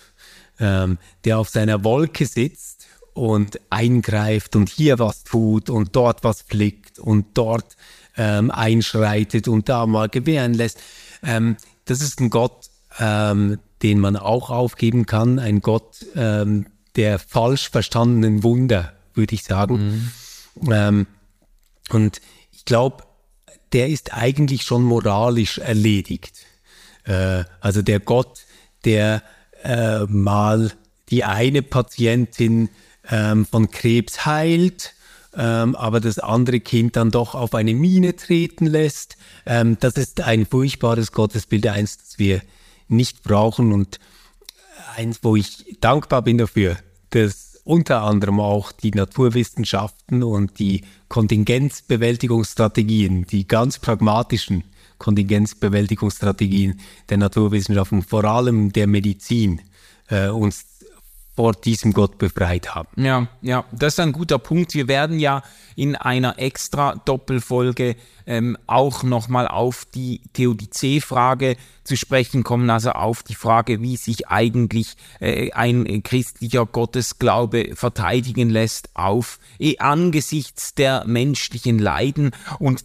[0.60, 6.41] ähm, der auf seiner Wolke sitzt und eingreift und hier was tut und dort was
[6.41, 7.77] flickt und dort
[8.17, 10.79] ähm, einschreitet und da mal gewähren lässt.
[11.23, 16.65] Ähm, das ist ein Gott, ähm, den man auch aufgeben kann, ein Gott ähm,
[16.97, 20.12] der falsch verstandenen Wunder, würde ich sagen.
[20.60, 20.71] Mhm.
[20.71, 21.07] Ähm,
[21.89, 23.03] und ich glaube,
[23.71, 26.45] der ist eigentlich schon moralisch erledigt.
[27.05, 28.45] Äh, also der Gott,
[28.83, 29.23] der
[29.63, 30.71] äh, mal
[31.10, 32.69] die eine Patientin
[33.10, 34.93] ähm, von Krebs heilt,
[35.36, 39.17] ähm, aber das andere Kind dann doch auf eine Mine treten lässt.
[39.45, 42.41] Ähm, das ist ein furchtbares Gottesbild, eins, das wir
[42.88, 43.99] nicht brauchen und
[44.95, 46.77] eins, wo ich dankbar bin dafür,
[47.12, 54.63] dass unter anderem auch die Naturwissenschaften und die Kontingenzbewältigungsstrategien, die ganz pragmatischen
[54.98, 59.62] Kontingenzbewältigungsstrategien der Naturwissenschaften, vor allem der Medizin,
[60.10, 60.66] äh, uns
[61.38, 62.89] vor diesem Gott befreit haben.
[62.95, 64.73] Ja, ja, das ist ein guter Punkt.
[64.73, 65.43] Wir werden ja
[65.76, 67.95] in einer extra Doppelfolge
[68.26, 74.28] ähm, auch nochmal auf die Theodizee-Frage zu sprechen kommen, also auf die Frage, wie sich
[74.28, 82.84] eigentlich äh, ein christlicher Gottesglaube verteidigen lässt auf eh, angesichts der menschlichen Leiden und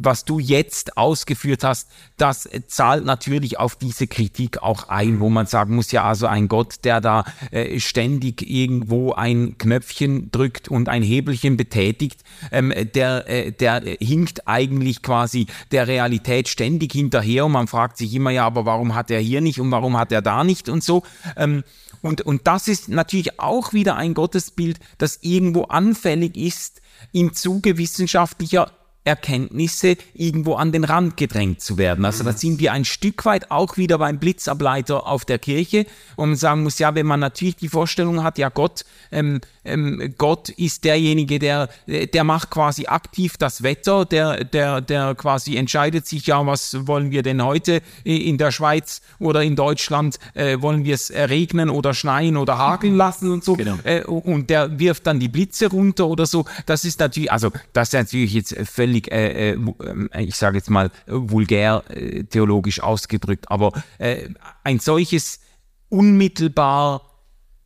[0.00, 5.46] was du jetzt ausgeführt hast, das zahlt natürlich auf diese Kritik auch ein, wo man
[5.46, 10.88] sagen muss, ja, also ein Gott, der da äh, ständig irgendwo ein Knöpfchen drückt und
[10.88, 17.52] ein Hebelchen betätigt, ähm, der, äh, der hinkt eigentlich quasi der Realität ständig hinterher und
[17.52, 20.22] man fragt sich immer, ja, aber warum hat er hier nicht und warum hat er
[20.22, 21.02] da nicht und so.
[21.36, 21.64] Ähm,
[22.00, 26.80] und, und das ist natürlich auch wieder ein Gottesbild, das irgendwo anfällig ist,
[27.12, 28.70] im Zuge wissenschaftlicher
[29.08, 32.04] Erkenntnisse irgendwo an den Rand gedrängt zu werden.
[32.04, 36.26] Also da sind wir ein Stück weit auch wieder beim Blitzableiter auf der Kirche, wo
[36.26, 40.48] man sagen muss, ja, wenn man natürlich die Vorstellung hat, ja Gott, ähm, ähm, Gott
[40.50, 46.26] ist derjenige, der, der macht quasi aktiv das Wetter, der, der, der quasi entscheidet sich,
[46.26, 50.94] ja, was wollen wir denn heute in der Schweiz oder in Deutschland, äh, wollen wir
[50.94, 53.54] es regnen oder schneien oder hageln lassen und so.
[53.54, 53.78] Genau.
[53.84, 56.44] Äh, und der wirft dann die Blitze runter oder so.
[56.66, 60.70] Das ist natürlich, also das ist natürlich jetzt völlig völlig, äh, äh, ich sage jetzt
[60.70, 64.28] mal, vulgär äh, theologisch ausgedrückt, aber äh,
[64.64, 65.40] ein solches
[65.88, 67.02] unmittelbar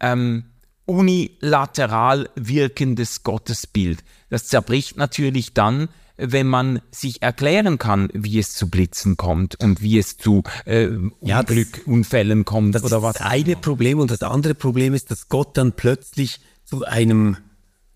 [0.01, 0.45] ähm,
[0.85, 8.68] unilateral wirkendes Gottesbild, das zerbricht natürlich dann, wenn man sich erklären kann, wie es zu
[8.68, 10.88] Blitzen kommt und wie es zu äh,
[11.21, 11.42] ja,
[12.45, 13.16] kommt das oder was.
[13.16, 17.38] Das eine Problem und das andere Problem ist, dass Gott dann plötzlich zu einem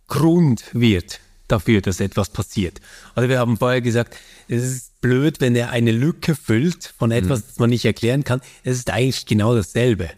[0.08, 2.80] Grund wird dafür, dass etwas passiert.
[3.14, 4.16] Also wir haben vorher gesagt,
[4.48, 7.44] es ist blöd, wenn er eine Lücke füllt von etwas, mhm.
[7.48, 8.40] das man nicht erklären kann.
[8.64, 10.10] Es ist eigentlich genau dasselbe.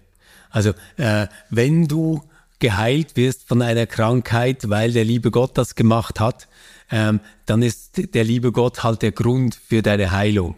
[0.51, 2.23] Also äh, wenn du
[2.59, 6.49] geheilt wirst von einer Krankheit, weil der liebe Gott das gemacht hat,
[6.91, 10.57] ähm, dann ist der liebe Gott halt der Grund für deine Heilung.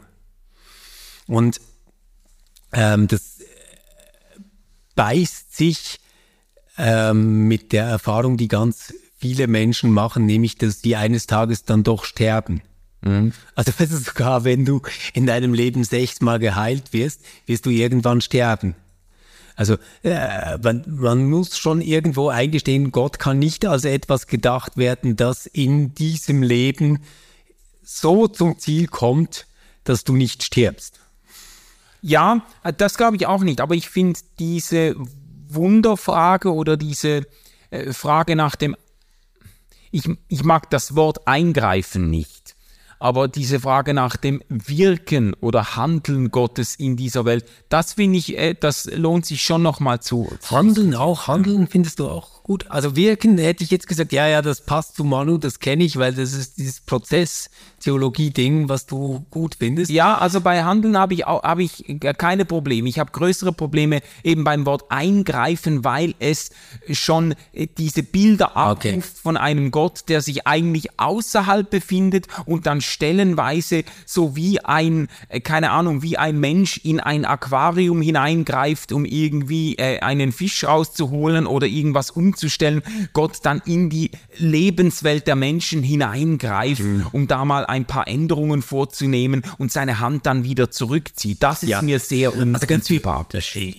[1.27, 1.61] Und
[2.73, 3.39] ähm, das
[4.95, 6.01] beißt sich
[6.79, 11.83] ähm, mit der Erfahrung, die ganz viele Menschen machen, nämlich dass die eines Tages dann
[11.83, 12.63] doch sterben.
[13.03, 13.33] Mhm.
[13.55, 14.81] Also sogar wenn du
[15.13, 18.75] in deinem Leben sechsmal geheilt wirst, wirst du irgendwann sterben.
[19.57, 25.17] Also äh, man, man muss schon irgendwo eingestehen, Gott kann nicht als etwas gedacht werden,
[25.17, 27.01] das in diesem Leben
[27.83, 29.47] so zum Ziel kommt,
[29.85, 31.01] dass du nicht stirbst.
[32.01, 32.47] Ja,
[32.79, 33.61] das glaube ich auch nicht.
[33.61, 34.97] Aber ich finde diese
[35.49, 37.27] Wunderfrage oder diese
[37.71, 38.77] äh, Frage nach dem
[39.91, 42.57] ich, ich mag das Wort eingreifen nicht.
[43.03, 48.37] Aber diese Frage nach dem Wirken oder Handeln Gottes in dieser Welt, das finde ich,
[48.37, 50.31] äh, das lohnt sich schon nochmal zu.
[50.51, 52.67] Handeln auch, Handeln findest du auch gut.
[52.69, 55.99] Also wirken hätte ich jetzt gesagt, ja, ja, das passt zu Manu, das kenne ich,
[55.99, 59.89] weil das ist dieses Prozess-Theologie-Ding, was du gut findest.
[59.89, 61.85] Ja, also bei Handeln habe ich, auch, ich
[62.19, 62.89] keine Probleme.
[62.89, 66.51] Ich habe größere Probleme eben beim Wort eingreifen, weil es
[66.91, 69.03] schon äh, diese Bilder abruft okay.
[69.23, 75.39] von einem Gott, der sich eigentlich außerhalb befindet und dann stellenweise so wie ein, äh,
[75.39, 81.47] keine Ahnung, wie ein Mensch in ein Aquarium hineingreift, um irgendwie äh, einen Fisch rauszuholen
[81.47, 87.07] oder irgendwas umzusetzen vorzustellen, Gott dann in die Lebenswelt der Menschen hineingreift, mhm.
[87.13, 91.43] um da mal ein paar Änderungen vorzunehmen und seine Hand dann wieder zurückzieht.
[91.43, 91.83] Das ist ja.
[91.83, 93.57] mir sehr unsympathisch.
[93.57, 93.77] Also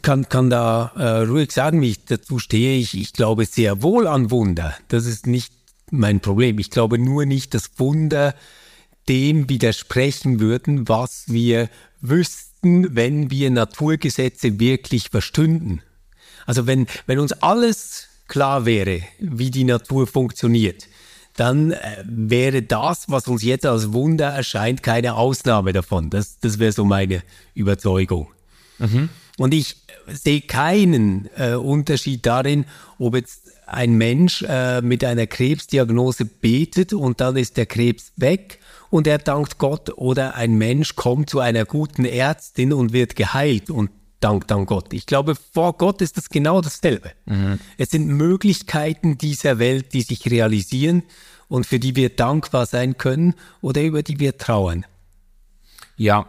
[0.00, 2.78] kann, kann da äh, ruhig sagen, wie ich dazu stehe.
[2.78, 4.74] Ich, ich glaube sehr wohl an Wunder.
[4.88, 5.52] Das ist nicht
[5.90, 6.58] mein Problem.
[6.58, 8.34] Ich glaube nur nicht, dass Wunder
[9.08, 11.68] dem widersprechen würden, was wir
[12.00, 15.82] wüssten, wenn wir Naturgesetze wirklich verstünden.
[16.46, 20.88] Also wenn, wenn uns alles klar wäre, wie die Natur funktioniert,
[21.36, 26.10] dann äh, wäre das, was uns jetzt als Wunder erscheint, keine Ausnahme davon.
[26.10, 27.22] Das, das wäre so meine
[27.54, 28.28] Überzeugung.
[28.78, 29.08] Mhm.
[29.38, 29.76] Und ich
[30.08, 32.66] sehe keinen äh, Unterschied darin,
[32.98, 38.58] ob jetzt ein Mensch äh, mit einer Krebsdiagnose betet und dann ist der Krebs weg
[38.90, 43.70] und er dankt Gott oder ein Mensch kommt zu einer guten Ärztin und wird geheilt
[43.70, 43.90] und
[44.22, 44.92] dankt dann Gott.
[44.92, 47.12] Ich glaube, vor Gott ist das genau dasselbe.
[47.26, 47.58] Mhm.
[47.78, 51.02] Es sind Möglichkeiten dieser Welt, die sich realisieren
[51.48, 54.86] und für die wir dankbar sein können oder über die wir trauern.
[55.96, 56.26] Ja.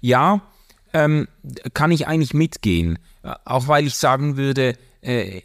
[0.00, 0.42] Ja,
[0.92, 1.28] ähm,
[1.74, 2.98] kann ich eigentlich mitgehen.
[3.44, 5.42] Auch weil ich sagen würde, äh,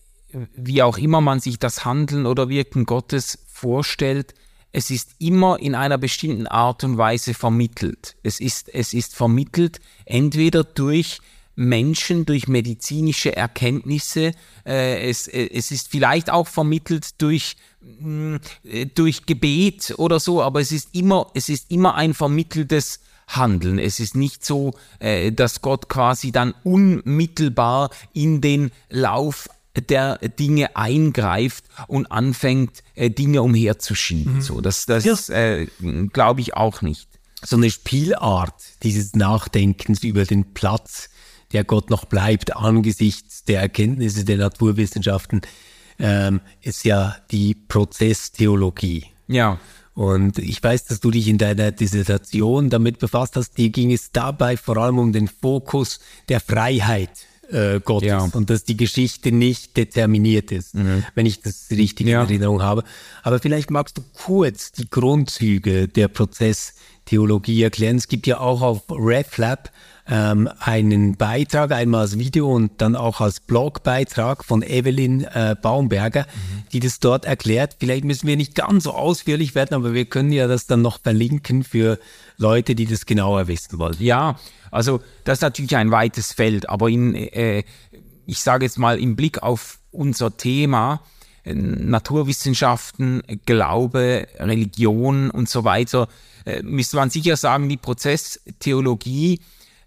[0.56, 4.34] wie auch immer man sich das Handeln oder Wirken Gottes vorstellt,
[4.72, 8.16] es ist immer in einer bestimmten Art und Weise vermittelt.
[8.22, 11.20] Es ist, es ist vermittelt entweder durch
[11.60, 14.32] Menschen, durch medizinische Erkenntnisse,
[14.66, 17.57] äh, es, äh, es ist vielleicht auch vermittelt durch,
[17.99, 18.38] mm,
[18.95, 23.78] durch Gebet oder so, aber es ist immer, es ist immer ein vermitteltes Handeln.
[23.78, 30.76] Es ist nicht so, äh, dass Gott quasi dann unmittelbar in den Lauf der Dinge
[30.78, 34.36] eingreift und anfängt, äh, Dinge umherzuschieben.
[34.36, 34.41] Mhm.
[34.41, 35.68] So, das das äh,
[36.14, 37.07] glaube ich auch nicht.
[37.41, 41.10] So eine Spielart dieses Nachdenkens über den Platz,
[41.52, 45.41] der Gott noch bleibt angesichts der Erkenntnisse der Naturwissenschaften,
[46.00, 49.06] ähm, ist ja die Prozesstheologie.
[49.28, 49.60] Ja.
[49.93, 53.58] Und ich weiß, dass du dich in deiner Dissertation damit befasst hast.
[53.58, 57.10] Dir ging es dabei vor allem um den Fokus der Freiheit
[57.52, 58.30] äh, Gottes ja.
[58.34, 61.04] und dass die Geschichte nicht determiniert ist, mhm.
[61.16, 62.22] wenn ich das richtig ja.
[62.22, 62.84] in Erinnerung habe.
[63.24, 66.08] Aber vielleicht magst du kurz die Grundzüge der
[67.10, 67.97] Prozesstheologie erklären.
[67.97, 69.72] Es gibt ja auch auf RefLab
[70.07, 76.22] ähm, einen Beitrag, einmal als Video und dann auch als Blogbeitrag von Evelyn äh, Baumberger,
[76.22, 76.64] mhm.
[76.72, 77.78] die das dort erklärt.
[77.80, 81.01] Vielleicht müssen wir nicht ganz so ausführlich werden, aber wir können ja das dann noch
[81.01, 81.99] verlinken für
[82.38, 83.97] Leute, die das genauer wissen wollen.
[83.99, 84.39] Ja,
[84.72, 87.64] also das ist natürlich ein weites Feld, aber in, äh,
[88.26, 91.01] ich sage jetzt mal im Blick auf unser Thema,
[91.54, 96.08] Naturwissenschaften, Glaube, Religion und so weiter,
[96.45, 99.39] äh, müsste man sicher sagen, die Prozesstheologie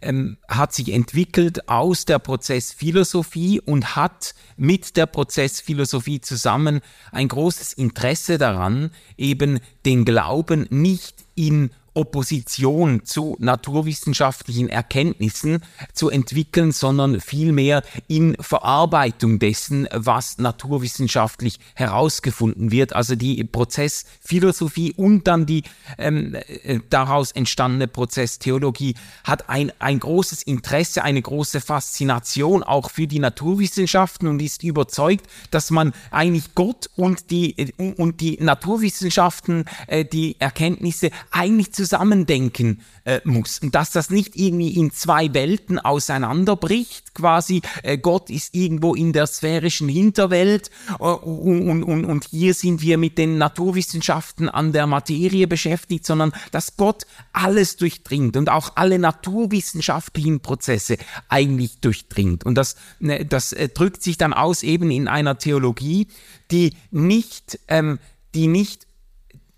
[0.03, 6.81] ähm, hat sich entwickelt aus der Prozessphilosophie und hat mit der Prozessphilosophie zusammen
[7.13, 15.61] ein großes Interesse daran, eben den Glauben nicht in Opposition zu naturwissenschaftlichen Erkenntnissen
[15.93, 22.95] zu entwickeln, sondern vielmehr in Verarbeitung dessen, was naturwissenschaftlich herausgefunden wird.
[22.95, 25.65] Also die Prozessphilosophie und dann die
[25.99, 33.07] ähm, äh, daraus entstandene Prozesstheologie hat ein, ein großes Interesse, eine große Faszination auch für
[33.07, 39.67] die Naturwissenschaften und ist überzeugt, dass man eigentlich Gott und die, äh, und die Naturwissenschaften,
[39.87, 45.81] äh, die Erkenntnisse eigentlich zusammendenken äh, muss und dass das nicht irgendwie in zwei Welten
[45.81, 50.71] auseinanderbricht, quasi äh, Gott ist irgendwo in der sphärischen Hinterwelt
[51.01, 56.33] äh, und, und, und hier sind wir mit den Naturwissenschaften an der Materie beschäftigt, sondern
[56.53, 57.03] dass Gott
[57.33, 62.45] alles durchdringt und auch alle naturwissenschaftlichen Prozesse eigentlich durchdringt.
[62.45, 66.07] Und das, ne, das äh, drückt sich dann aus eben in einer Theologie,
[66.53, 67.99] die nicht, ähm,
[68.35, 68.87] die nicht,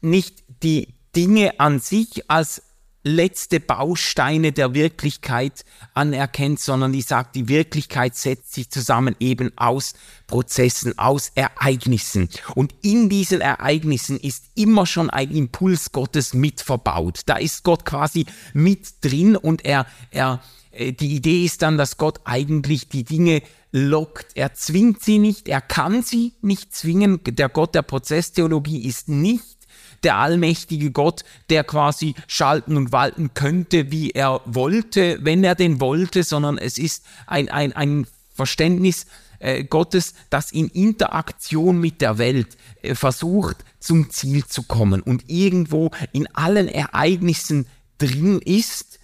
[0.00, 2.62] nicht die Dinge an sich als
[3.04, 9.92] letzte Bausteine der Wirklichkeit anerkennt, sondern die sagt, die Wirklichkeit setzt sich zusammen eben aus
[10.26, 12.30] Prozessen, aus Ereignissen.
[12.54, 17.20] Und in diesen Ereignissen ist immer schon ein Impuls Gottes mit verbaut.
[17.26, 20.40] Da ist Gott quasi mit drin und er, er,
[20.72, 24.28] äh, die Idee ist dann, dass Gott eigentlich die Dinge lockt.
[24.34, 27.20] Er zwingt sie nicht, er kann sie nicht zwingen.
[27.24, 29.53] Der Gott der Prozesstheologie ist nicht
[30.04, 35.80] der allmächtige Gott, der quasi schalten und walten könnte, wie er wollte, wenn er denn
[35.80, 39.06] wollte, sondern es ist ein, ein, ein Verständnis
[39.38, 45.24] äh, Gottes, das in Interaktion mit der Welt äh, versucht, zum Ziel zu kommen und
[45.28, 47.66] irgendwo in allen Ereignissen
[47.98, 48.98] drin ist.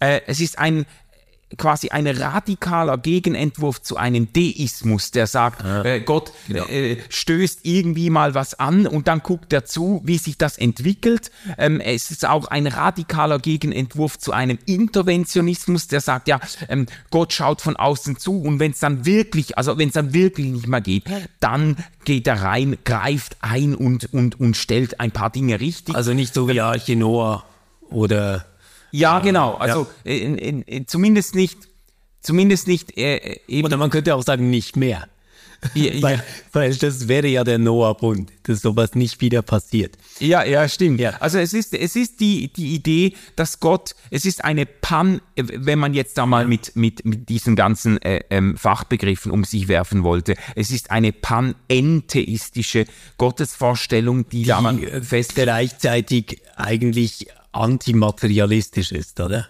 [0.00, 0.86] Äh, es ist ein
[1.56, 6.66] quasi ein radikaler Gegenentwurf zu einem Deismus, der sagt, äh, Gott Genau.
[6.66, 11.30] äh, stößt irgendwie mal was an und dann guckt er zu, wie sich das entwickelt.
[11.56, 16.38] Ähm, es ist auch ein radikaler Gegenentwurf zu einem Interventionismus, der sagt, ja,
[16.68, 20.12] ähm, Gott schaut von außen zu und wenn es dann wirklich, also wenn es dann
[20.12, 21.04] wirklich nicht mehr geht,
[21.40, 25.94] dann geht er rein, greift ein und, und, und stellt ein paar Dinge richtig.
[25.94, 27.44] Also nicht so wie Arche Noah
[27.90, 28.44] oder
[28.90, 29.54] Ja, genau.
[29.54, 31.58] Also in, in, in, zumindest nicht,
[32.20, 33.66] zumindest nicht äh, eben.
[33.66, 35.08] Oder man könnte auch sagen, nicht mehr.
[35.74, 36.22] Ja, Weil,
[36.52, 39.98] weil das wäre ja der Noah-Bund, dass sowas nicht wieder passiert.
[40.20, 41.00] ja, ja, stimmt.
[41.00, 41.16] Ja.
[41.20, 45.44] Also es ist, es ist die, die Idee, dass Gott, es ist eine Pan, äh,
[45.46, 49.68] wenn man jetzt da mal mit, mit, mit diesen ganzen äh, ähm, Fachbegriffen um sich
[49.68, 52.86] werfen wollte, es ist eine panentheistische
[53.16, 57.28] Gottesvorstellung, die, da man Die fest gleichzeitig eigentlich
[57.58, 59.46] antimaterialistisch ist, oder?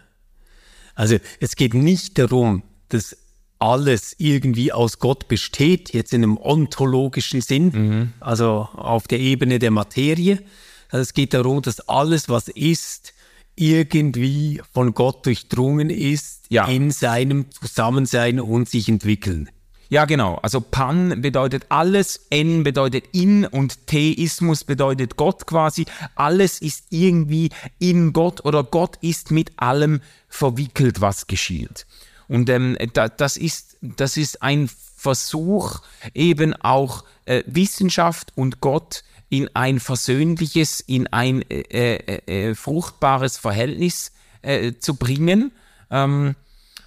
[0.94, 3.16] Also es geht nicht darum, dass
[3.61, 9.70] alles irgendwie aus Gott besteht, jetzt in einem ontologischen Sinn, also auf der Ebene der
[9.70, 10.42] Materie.
[10.90, 13.12] Also es geht darum, dass alles, was ist,
[13.56, 16.66] irgendwie von Gott durchdrungen ist, Ja.
[16.68, 19.50] in seinem Zusammensein und sich entwickeln.
[19.91, 20.34] Ja, genau.
[20.43, 25.86] Also Pan bedeutet alles, N bedeutet in und Theismus bedeutet Gott quasi.
[26.14, 31.86] Alles ist irgendwie in Gott oder Gott ist mit allem verwickelt, was geschieht.
[32.28, 35.80] Und ähm, da, das, ist, das ist ein Versuch,
[36.12, 43.39] eben auch äh, Wissenschaft und Gott in ein versöhnliches, in ein äh, äh, äh, fruchtbares
[43.39, 44.12] Verhältnis
[44.43, 45.53] äh, zu bringen.
[45.91, 46.34] Ähm,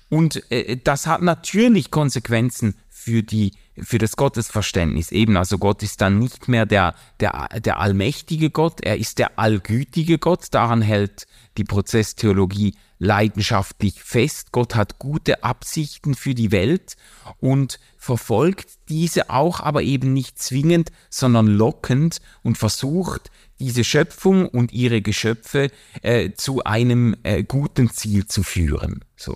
[0.10, 5.38] und äh, das hat natürlich Konsequenzen für die für das Gottesverständnis eben.
[5.38, 10.20] Also Gott ist dann nicht mehr der, der, der allmächtige Gott, er ist der allgütige
[10.20, 10.48] Gott.
[10.52, 11.26] Daran hält
[11.58, 14.52] die Prozesstheologie leidenschaftlich fest.
[14.52, 16.96] Gott hat gute Absichten für die Welt
[17.40, 24.72] und verfolgt diese auch, aber eben nicht zwingend, sondern lockend und versucht, diese Schöpfung und
[24.72, 25.72] ihre Geschöpfe
[26.04, 29.04] äh, zu einem äh, guten Ziel zu führen.
[29.16, 29.36] So.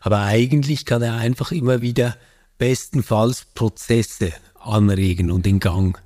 [0.00, 2.16] Aber eigentlich kann er einfach immer wieder
[2.58, 6.00] bestenfalls Prozesse anregen und in Gang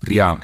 [0.00, 0.16] bringen.
[0.16, 0.40] Ja,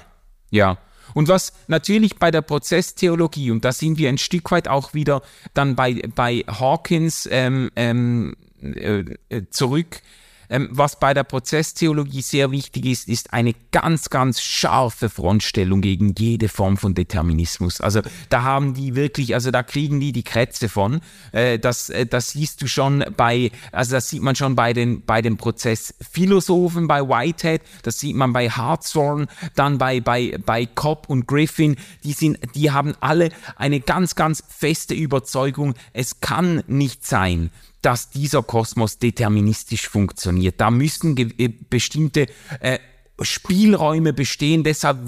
[0.51, 0.79] ja.
[1.15, 5.23] Und was natürlich bei der Prozesstheologie, und da sind wir ein Stück weit auch wieder
[5.55, 10.03] dann bei, bei Hawkins ähm, ähm, äh, äh, zurück,
[10.51, 16.15] ähm, was bei der Prozesstheologie sehr wichtig ist, ist eine ganz, ganz scharfe Frontstellung gegen
[16.17, 17.81] jede Form von Determinismus.
[17.81, 21.01] Also da haben die wirklich, also da kriegen die die Krätze von.
[21.33, 25.03] Äh, das, äh, das siehst du schon bei, also das sieht man schon bei den,
[25.05, 31.09] bei den Prozessphilosophen, bei Whitehead, das sieht man bei Hartshorne, dann bei, bei, bei Cobb
[31.09, 31.77] und Griffin.
[32.05, 37.51] Die sind, die haben alle eine ganz, ganz feste Überzeugung, es kann nicht sein,
[37.83, 40.61] dass dieser Kosmos deterministisch funktioniert.
[40.61, 42.27] Da müssen äh, bestimmte
[42.61, 42.79] äh,
[43.21, 44.65] Spielräume bestehen.
[44.65, 44.99] Deshalb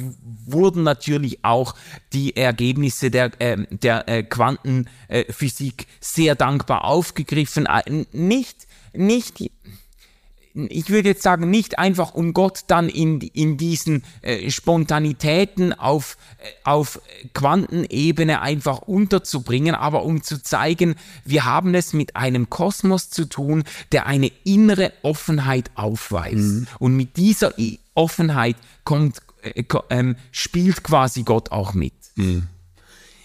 [0.46, 1.74] wurden natürlich auch
[2.12, 7.66] die Ergebnisse der, äh, der äh, Quantenphysik sehr dankbar aufgegriffen.
[7.66, 9.50] Äh, Nicht, nicht
[10.54, 16.16] ich würde jetzt sagen, nicht einfach um Gott dann in, in diesen äh, Spontanitäten auf,
[16.38, 17.00] äh, auf
[17.34, 23.64] Quantenebene einfach unterzubringen, aber um zu zeigen, wir haben es mit einem Kosmos zu tun,
[23.92, 26.66] der eine innere Offenheit aufweist.
[26.78, 27.54] Und mit dieser
[27.94, 31.94] Offenheit kommt, äh, ähm, spielt quasi Gott auch mit.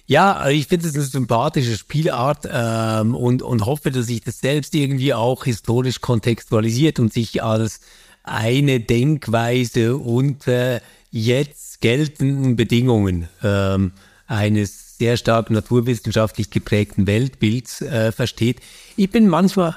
[0.07, 4.75] Ja, ich finde es eine sympathische Spielart ähm, und, und hoffe, dass sich das selbst
[4.75, 7.79] irgendwie auch historisch kontextualisiert und sich als
[8.23, 13.93] eine Denkweise unter jetzt geltenden Bedingungen ähm,
[14.27, 18.59] eines sehr stark naturwissenschaftlich geprägten Weltbilds äh, versteht.
[18.95, 19.75] Ich bin manchmal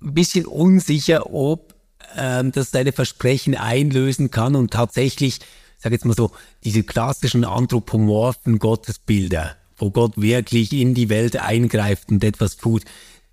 [0.00, 1.74] ein bisschen unsicher, ob
[2.16, 6.30] ähm, das seine Versprechen einlösen kann und tatsächlich, ich sage jetzt mal so,
[6.62, 12.82] diese klassischen anthropomorphen Gottesbilder, wo Gott wirklich in die Welt eingreift und etwas tut,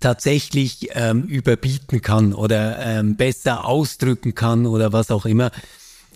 [0.00, 5.50] tatsächlich ähm, überbieten kann oder ähm, besser ausdrücken kann oder was auch immer.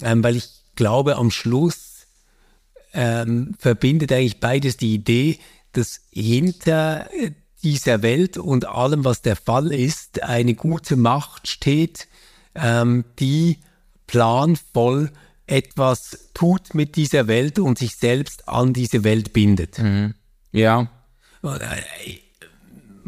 [0.03, 2.07] Ähm, weil ich glaube, am Schluss
[2.93, 5.39] ähm, verbindet eigentlich beides die Idee,
[5.73, 12.09] dass hinter äh, dieser Welt und allem, was der Fall ist, eine gute Macht steht,
[12.55, 13.59] ähm, die
[14.07, 15.11] planvoll
[15.47, 19.81] etwas tut mit dieser Welt und sich selbst an diese Welt bindet.
[20.53, 20.89] Ja,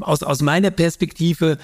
[0.00, 1.58] Aus, aus meiner Perspektive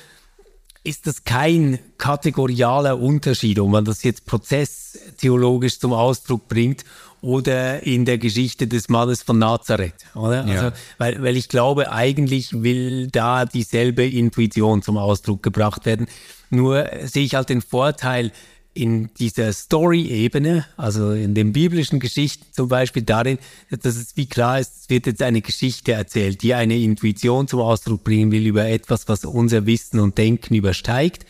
[0.83, 6.85] ist das kein kategorialer Unterschied, ob man das jetzt prozesstheologisch zum Ausdruck bringt
[7.23, 10.47] oder in der Geschichte des Mannes von Nazareth, oder?
[10.47, 10.61] Ja.
[10.61, 16.07] Also, weil, weil ich glaube, eigentlich will da dieselbe Intuition zum Ausdruck gebracht werden.
[16.51, 18.31] Nur sehe ich halt den Vorteil,
[18.75, 23.39] in dieser Story-Ebene, also in den biblischen Geschichten zum Beispiel darin,
[23.71, 27.61] dass es wie klar ist, es wird jetzt eine Geschichte erzählt, die eine Intuition zum
[27.61, 31.25] Ausdruck bringen will über etwas, was unser Wissen und Denken übersteigt.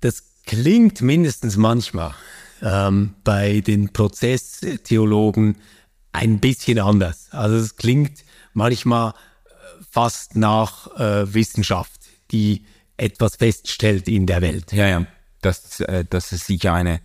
[0.00, 2.12] Das klingt mindestens manchmal
[2.60, 5.56] ähm, bei den Prozesstheologen
[6.10, 7.28] ein bisschen anders.
[7.30, 9.14] Also es klingt manchmal äh,
[9.88, 12.00] fast nach äh, Wissenschaft,
[12.32, 12.64] die
[12.96, 14.72] etwas feststellt in der Welt.
[14.72, 15.06] Ja, ja
[15.42, 17.00] das, äh, das ist sicher eine,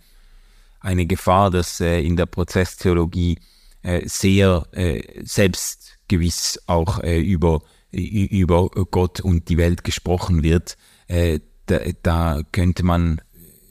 [0.80, 3.38] eine Gefahr, dass äh, in der Prozesstheologie
[3.82, 10.76] äh, sehr äh, selbstgewiss auch äh, über, über Gott und die Welt gesprochen wird.
[11.06, 13.20] Äh, da, da könnte man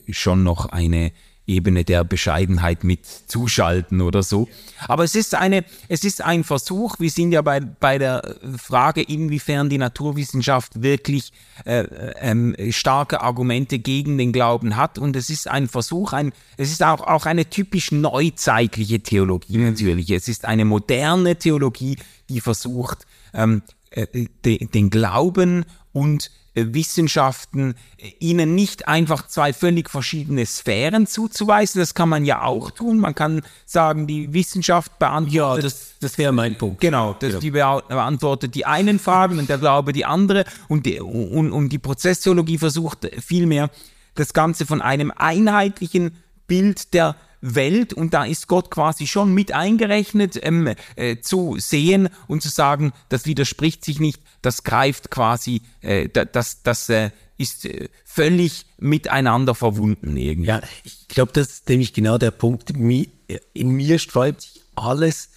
[0.10, 1.12] schon noch eine
[1.48, 4.50] Ebene der Bescheidenheit mit zuschalten oder so.
[4.88, 7.00] Aber es ist eine, es ist ein Versuch.
[7.00, 11.32] Wir sind ja bei, bei der Frage, inwiefern die Naturwissenschaft wirklich
[11.66, 11.86] äh,
[12.20, 15.00] ähm, starke Argumente gegen den Glauben hat.
[15.00, 20.12] Und es ist ein Versuch, ein, es ist auch, auch eine typisch neuzeitliche Theologie natürlich.
[20.12, 21.98] Es ist eine moderne Theologie,
[22.30, 26.30] die versucht, ähm, äh, de, den Glauben und
[26.74, 31.80] Wissenschaften äh, ihnen nicht einfach zwei völlig verschiedene Sphären zuzuweisen.
[31.80, 33.00] Das kann man ja auch tun.
[33.00, 35.34] Man kann sagen, die Wissenschaft beantwortet.
[35.34, 36.82] Ja, das, das wäre mein Punkt.
[36.82, 37.40] Genau, das, ja.
[37.40, 40.46] die beantwortet die einen Fragen und der Glaube die andere.
[40.68, 43.70] Und die, und, und die Prozesstheologie versucht vielmehr,
[44.16, 46.12] das Ganze von einem einheitlichen
[46.48, 52.10] Bild der Welt und da ist Gott quasi schon mit eingerechnet ähm, äh, zu sehen
[52.28, 57.66] und zu sagen, das widerspricht sich nicht, das greift quasi, äh, das, das äh, ist
[57.66, 60.50] äh, völlig miteinander verwunden irgendwie.
[60.50, 62.72] Ja, ich glaube, das ist nämlich genau der Punkt.
[62.72, 65.30] In mir sträubt sich alles,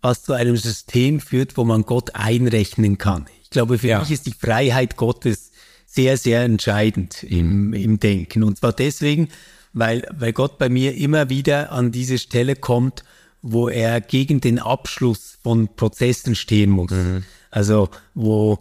[0.00, 3.26] was zu einem System führt, wo man Gott einrechnen kann.
[3.42, 4.00] Ich glaube, für ja.
[4.00, 5.52] mich ist die Freiheit Gottes
[5.86, 8.42] sehr, sehr entscheidend im, im Denken.
[8.42, 9.28] Und zwar deswegen,
[9.72, 13.04] weil, weil Gott bei mir immer wieder an diese Stelle kommt,
[13.42, 16.90] wo er gegen den Abschluss von Prozessen stehen muss.
[16.90, 17.24] Mhm.
[17.50, 18.58] Also wo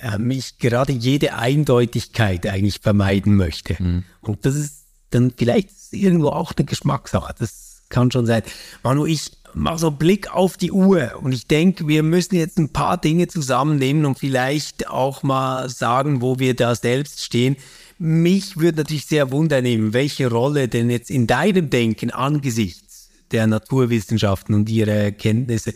[0.00, 3.80] er mich gerade jede Eindeutigkeit eigentlich vermeiden möchte.
[3.82, 4.04] Mhm.
[4.20, 7.34] Und das ist dann vielleicht irgendwo auch eine Geschmackssache.
[7.38, 8.42] Das kann schon sein.
[8.82, 12.58] Manu, ich mache so einen Blick auf die Uhr und ich denke, wir müssen jetzt
[12.58, 17.56] ein paar Dinge zusammennehmen und vielleicht auch mal sagen, wo wir da selbst stehen.
[17.98, 24.54] Mich würde natürlich sehr wundern welche Rolle denn jetzt in deinem Denken angesichts der Naturwissenschaften
[24.54, 25.74] und ihrer Erkenntnisse,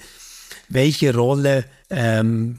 [0.68, 2.58] welche Rolle ähm,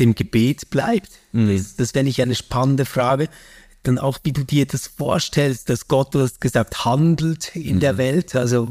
[0.00, 1.10] dem Gebet bleibt.
[1.32, 1.56] Mhm.
[1.56, 3.28] Das, das wäre nicht eine spannende Frage.
[3.82, 7.80] Dann auch, wie du dir das vorstellst, dass Gott, du hast gesagt, handelt in mhm.
[7.80, 8.34] der Welt.
[8.34, 8.68] Also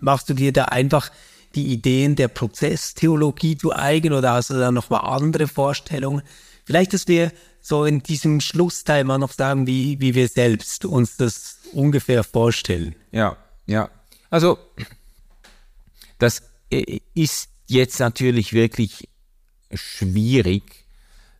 [0.00, 1.10] machst du dir da einfach
[1.54, 6.22] die Ideen der Prozesstheologie zu eigen oder hast du da nochmal andere Vorstellungen?
[6.64, 11.16] Vielleicht, dass wir so in diesem Schlussteil mal noch sagen, wie, wie wir selbst uns
[11.16, 12.94] das ungefähr vorstellen.
[13.10, 13.36] Ja,
[13.66, 13.90] ja.
[14.30, 14.58] Also,
[16.18, 16.42] das
[17.14, 19.08] ist jetzt natürlich wirklich
[19.72, 20.86] schwierig.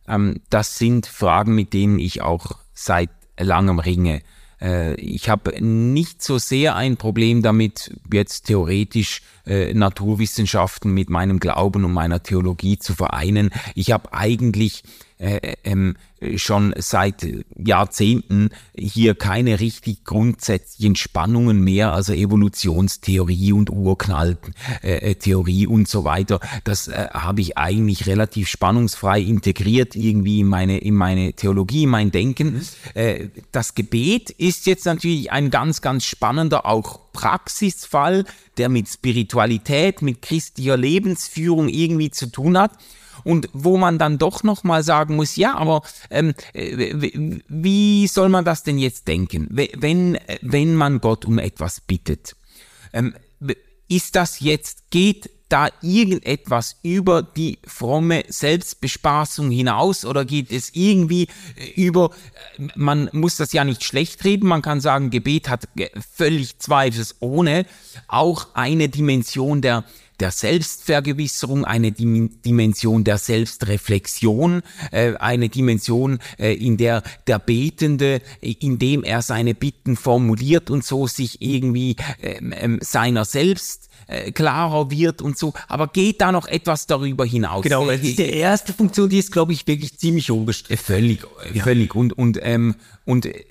[0.07, 4.21] Ähm, das sind Fragen, mit denen ich auch seit langem ringe.
[4.61, 11.39] Äh, ich habe nicht so sehr ein Problem damit, jetzt theoretisch äh, Naturwissenschaften mit meinem
[11.39, 13.51] Glauben und meiner Theologie zu vereinen.
[13.75, 14.83] Ich habe eigentlich
[15.19, 15.97] äh, ähm,
[16.37, 25.89] schon seit Jahrzehnten hier keine richtig grundsätzlichen Spannungen mehr, also Evolutionstheorie und Urknalltheorie äh, und
[25.89, 26.39] so weiter.
[26.63, 31.89] Das äh, habe ich eigentlich relativ spannungsfrei integriert irgendwie in meine, in meine Theologie, in
[31.89, 32.65] mein Denken.
[32.93, 38.23] Äh, das Gebet ist jetzt natürlich ein ganz, ganz spannender auch Praxisfall,
[38.57, 42.71] der mit Spiritualität, mit christlicher Lebensführung irgendwie zu tun hat
[43.23, 48.45] und wo man dann doch nochmal sagen muss, ja, aber ähm, äh, wie soll man
[48.45, 52.35] das denn jetzt denken, wenn, wenn man Gott um etwas bittet?
[52.93, 53.13] Ähm,
[53.87, 61.27] ist das jetzt, geht da irgendetwas über die fromme Selbstbespaßung hinaus oder geht es irgendwie
[61.55, 62.11] äh, über,
[62.57, 65.67] äh, man muss das ja nicht schlecht reden, man kann sagen, Gebet hat
[66.15, 67.65] völlig zweifelsohne
[68.07, 69.83] auch eine Dimension der
[70.19, 79.03] der Selbstvergewisserung, eine Dimension der Selbstreflexion, äh, eine Dimension, äh, in der der Betende, indem
[79.03, 85.37] er seine Bitten formuliert und so sich irgendwie ähm, seiner selbst äh, klarer wird und
[85.37, 85.53] so.
[85.67, 87.63] Aber geht da noch etwas darüber hinaus?
[87.63, 90.83] Genau, das ist die erste Funktion, die ist, glaube ich, wirklich ziemlich unbestritten.
[90.83, 91.63] Völlig, ja.
[91.63, 91.93] völlig.
[91.93, 93.45] Und, und, ähm, und äh,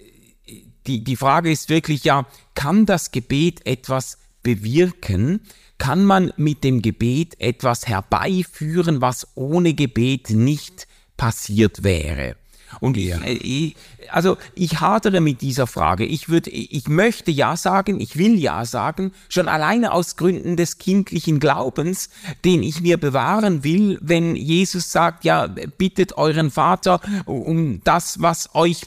[0.86, 5.40] die, die Frage ist wirklich ja, kann das Gebet etwas bewirken?
[5.78, 12.34] Kann man mit dem Gebet etwas herbeiführen, was ohne Gebet nicht passiert wäre?
[12.80, 13.20] Und ja.
[13.22, 13.76] ich,
[14.10, 16.04] also ich hadere mit dieser Frage.
[16.04, 20.78] Ich würde, ich möchte ja sagen, ich will ja sagen, schon alleine aus Gründen des
[20.78, 22.10] kindlichen Glaubens,
[22.44, 28.54] den ich mir bewahren will, wenn Jesus sagt, ja, bittet euren Vater um das, was
[28.54, 28.82] euch,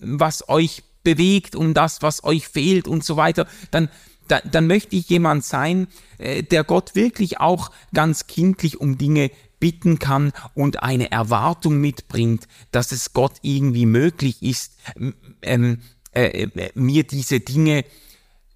[0.00, 3.88] was euch bewegt, um das, was euch fehlt und so weiter, dann,
[4.26, 5.86] dann, dann möchte ich jemand sein,
[6.18, 9.30] äh, der Gott wirklich auch ganz kindlich um Dinge
[9.60, 14.74] bitten kann und eine Erwartung mitbringt, dass es Gott irgendwie möglich ist,
[15.42, 15.80] ähm,
[16.14, 17.84] äh, äh, mir diese Dinge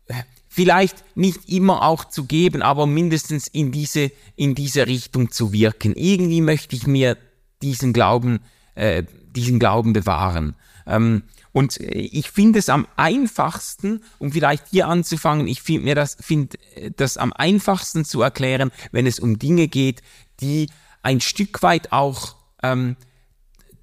[0.07, 0.15] äh,
[0.49, 5.95] vielleicht nicht immer auch zu geben, aber mindestens in diese, in diese Richtung zu wirken.
[5.97, 7.17] Irgendwie möchte ich mir
[7.63, 8.41] diesen Glauben,
[8.75, 9.03] äh,
[9.35, 10.55] diesen Glauben bewahren.
[10.87, 16.59] Ähm, und ich finde es am einfachsten, um vielleicht hier anzufangen, ich finde das, finde
[16.97, 20.03] das am einfachsten zu erklären, wenn es um Dinge geht,
[20.41, 20.69] die
[21.03, 22.97] ein Stück weit auch, ähm,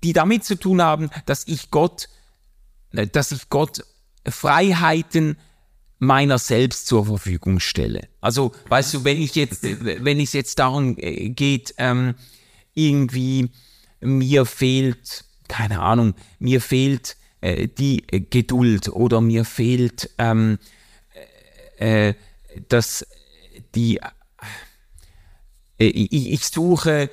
[0.03, 2.09] die damit zu tun haben, dass ich Gott,
[2.91, 3.83] äh, dass ich Gott
[4.27, 5.37] Freiheiten
[5.99, 8.07] meiner selbst zur Verfügung stelle.
[8.21, 12.15] Also, weißt du, wenn ich jetzt, wenn es jetzt darum äh, geht, ähm,
[12.73, 13.49] irgendwie
[14.01, 20.59] mir fehlt, keine Ahnung, mir fehlt äh, die Geduld oder mir fehlt ähm,
[21.77, 22.13] äh,
[22.69, 23.05] das,
[23.73, 23.99] die
[25.79, 27.09] äh, ich, ich suche,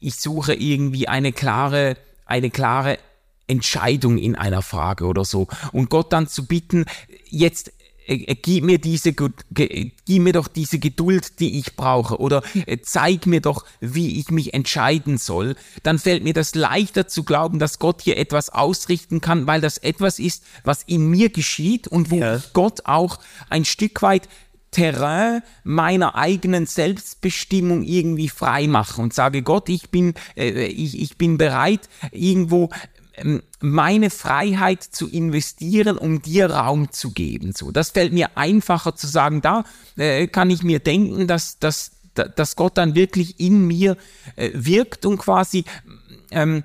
[0.00, 1.96] ich suche irgendwie eine klare,
[2.26, 2.98] eine klare
[3.46, 5.48] Entscheidung in einer Frage oder so.
[5.72, 6.84] Und Gott dann zu bitten,
[7.28, 7.72] jetzt
[8.06, 12.42] äh, äh, gib mir diese, gib mir doch diese Geduld, die ich brauche, oder
[12.82, 17.58] zeig mir doch, wie ich mich entscheiden soll, dann fällt mir das leichter zu glauben,
[17.58, 22.10] dass Gott hier etwas ausrichten kann, weil das etwas ist, was in mir geschieht und
[22.10, 22.42] wo ja.
[22.52, 24.28] Gott auch ein Stück weit
[24.70, 31.16] Terrain meiner eigenen Selbstbestimmung irgendwie frei mache und sage, Gott, ich bin, äh, ich, ich
[31.18, 32.70] bin bereit, irgendwo
[33.14, 37.52] ähm, meine Freiheit zu investieren, um dir Raum zu geben.
[37.52, 39.40] So, das fällt mir einfacher zu sagen.
[39.40, 39.64] Da
[39.96, 43.96] äh, kann ich mir denken, dass, dass, dass Gott dann wirklich in mir
[44.36, 45.64] äh, wirkt und quasi
[46.30, 46.62] ähm,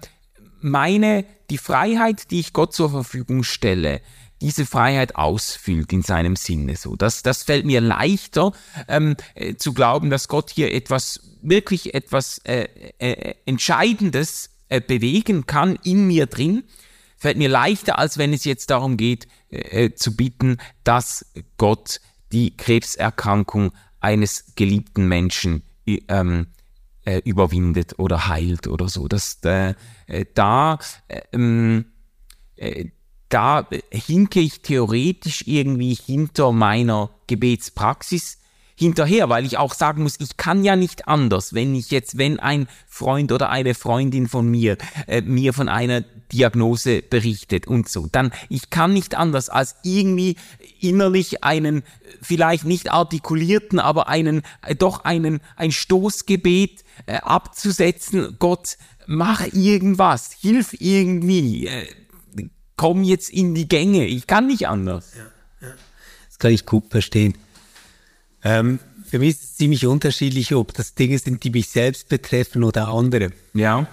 [0.62, 4.02] meine die Freiheit, die ich Gott zur Verfügung stelle,
[4.42, 6.76] diese Freiheit ausfüllt in seinem Sinne.
[6.76, 8.52] So, das, das fällt mir leichter
[8.88, 12.68] ähm, äh, zu glauben, dass Gott hier etwas wirklich etwas äh,
[12.98, 16.64] äh, Entscheidendes äh, bewegen kann in mir drin.
[17.18, 21.26] Fällt mir leichter, als wenn es jetzt darum geht, äh, äh, zu bitten, dass
[21.58, 26.48] Gott die Krebserkrankung eines geliebten Menschen ähm,
[27.24, 29.08] überwindet oder heilt oder so.
[29.08, 30.80] Das, da
[31.32, 31.86] ähm,
[33.36, 38.38] da hinke ich theoretisch irgendwie hinter meiner Gebetspraxis
[38.78, 42.40] hinterher, weil ich auch sagen muss, ich kann ja nicht anders, wenn ich jetzt, wenn
[42.40, 44.78] ein Freund oder eine Freundin von mir
[45.08, 46.00] äh, mir von einer
[46.32, 50.38] Diagnose berichtet und so, dann ich kann nicht anders als irgendwie
[50.80, 51.84] innerlich einen
[52.22, 58.38] vielleicht nicht artikulierten, aber einen äh, doch einen ein Stoßgebet äh, abzusetzen.
[58.40, 58.78] Gott,
[59.08, 61.68] mach irgendwas, hilf irgendwie.
[61.68, 61.88] Äh,
[62.78, 65.14] komm jetzt in die Gänge, ich kann nicht anders.
[65.16, 65.74] Ja, ja.
[66.28, 67.38] Das kann ich gut verstehen.
[68.44, 72.64] Ähm, für mich ist es ziemlich unterschiedlich, ob das Dinge sind, die mich selbst betreffen
[72.64, 73.32] oder andere.
[73.54, 73.88] Ja.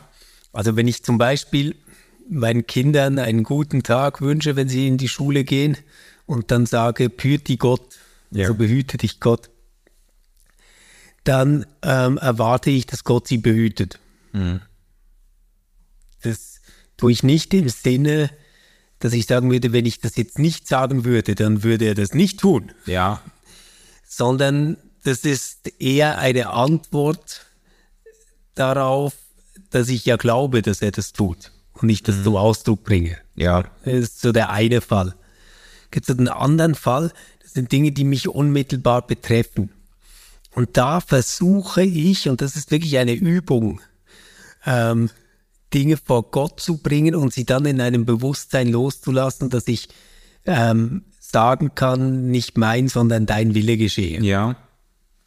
[0.53, 1.77] Also wenn ich zum Beispiel
[2.29, 5.77] meinen Kindern einen guten Tag wünsche, wenn sie in die Schule gehen
[6.27, 7.99] und dann sage, behüte Gott,
[8.31, 8.47] ja.
[8.47, 9.51] so behüte dich Gott,
[11.25, 13.99] dann ähm, erwarte ich, dass Gott sie behütet.
[14.33, 14.61] Mhm.
[16.23, 16.61] Das
[16.97, 18.31] tue ich nicht im Sinne,
[19.03, 22.15] dass ich sagen würde, wenn ich das jetzt nicht sagen würde, dann würde er das
[22.15, 22.71] nicht tun.
[22.87, 23.21] Ja.
[24.09, 27.47] Sondern das ist eher eine Antwort
[28.55, 29.15] darauf,
[29.71, 32.25] dass ich ja glaube, dass er das tut und ich das mhm.
[32.25, 33.19] zum Ausdruck bringe.
[33.35, 33.65] Ja.
[33.85, 35.17] Das ist so der eine Fall.
[35.91, 37.13] Gibt es einen anderen Fall?
[37.43, 39.71] Das sind Dinge, die mich unmittelbar betreffen.
[40.55, 43.81] Und da versuche ich, und das ist wirklich eine Übung,
[44.65, 45.11] ähm,
[45.73, 49.89] Dinge vor Gott zu bringen und sie dann in einem Bewusstsein loszulassen, dass ich
[50.45, 54.21] ähm, sagen kann, nicht mein, sondern dein Wille geschehe.
[54.23, 54.57] Ja.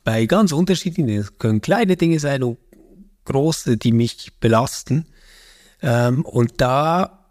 [0.04, 2.58] Bei ganz unterschiedlichen, es können kleine Dinge sein und
[3.26, 5.08] große, die mich belasten.
[5.82, 7.26] Ähm, und da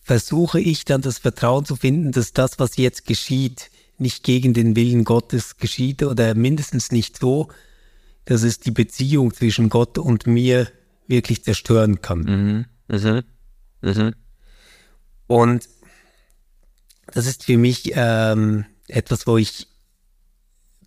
[0.00, 4.74] versuche ich dann das Vertrauen zu finden, dass das, was jetzt geschieht, nicht gegen den
[4.74, 7.48] Willen Gottes geschieht oder mindestens nicht so,
[8.24, 10.68] dass es die Beziehung zwischen Gott und mir
[11.10, 12.20] wirklich zerstören kann.
[12.20, 12.64] Mhm.
[13.82, 14.14] Mhm.
[15.26, 15.68] Und
[17.12, 19.66] das ist für mich ähm, etwas, wo ich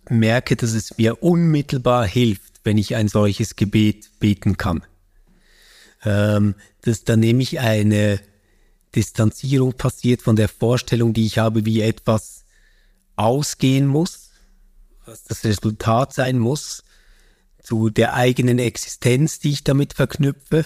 [0.08, 4.84] merke, dass es mir unmittelbar hilft, wenn ich ein solches Gebet beten kann.
[6.04, 8.20] Ähm, dass da nämlich eine
[8.94, 12.44] Distanzierung passiert von der Vorstellung, die ich habe, wie etwas
[13.16, 14.30] ausgehen muss,
[15.04, 16.82] was das Resultat sein muss,
[17.64, 20.64] zu der eigenen Existenz, die ich damit verknüpfe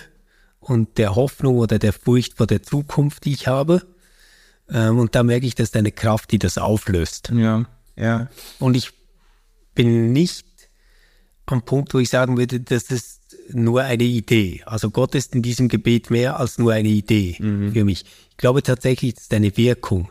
[0.61, 3.87] und der Hoffnung oder der Furcht vor der Zukunft, die ich habe.
[4.69, 7.33] Ähm, und da merke ich, das ist eine Kraft, die das auflöst.
[7.35, 7.65] Ja,
[7.97, 8.29] ja.
[8.59, 8.91] Und ich
[9.75, 10.45] bin nicht
[11.47, 13.21] am Punkt, wo ich sagen würde, das ist
[13.51, 14.63] nur eine Idee.
[14.67, 17.73] Also Gott ist in diesem Gebet mehr als nur eine Idee Mhm.
[17.73, 18.05] für mich.
[18.31, 20.11] Ich glaube tatsächlich, das ist eine Wirkung.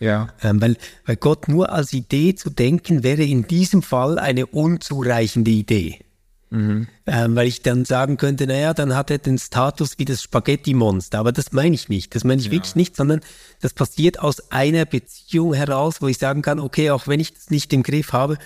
[0.00, 0.28] Ja.
[0.42, 5.50] Ähm, weil, weil Gott nur als Idee zu denken, wäre in diesem Fall eine unzureichende
[5.50, 6.00] Idee.
[6.48, 6.88] Mhm.
[7.06, 11.18] Ähm, weil ich dann sagen könnte, naja, dann hat er den Status wie das Spaghetti-Monster.
[11.18, 12.14] Aber das meine ich nicht.
[12.14, 13.20] Das meine ich wirklich nicht, sondern
[13.60, 17.50] das passiert aus einer Beziehung heraus, wo ich sagen kann, okay, auch wenn ich das
[17.50, 18.36] nicht im Griff habe,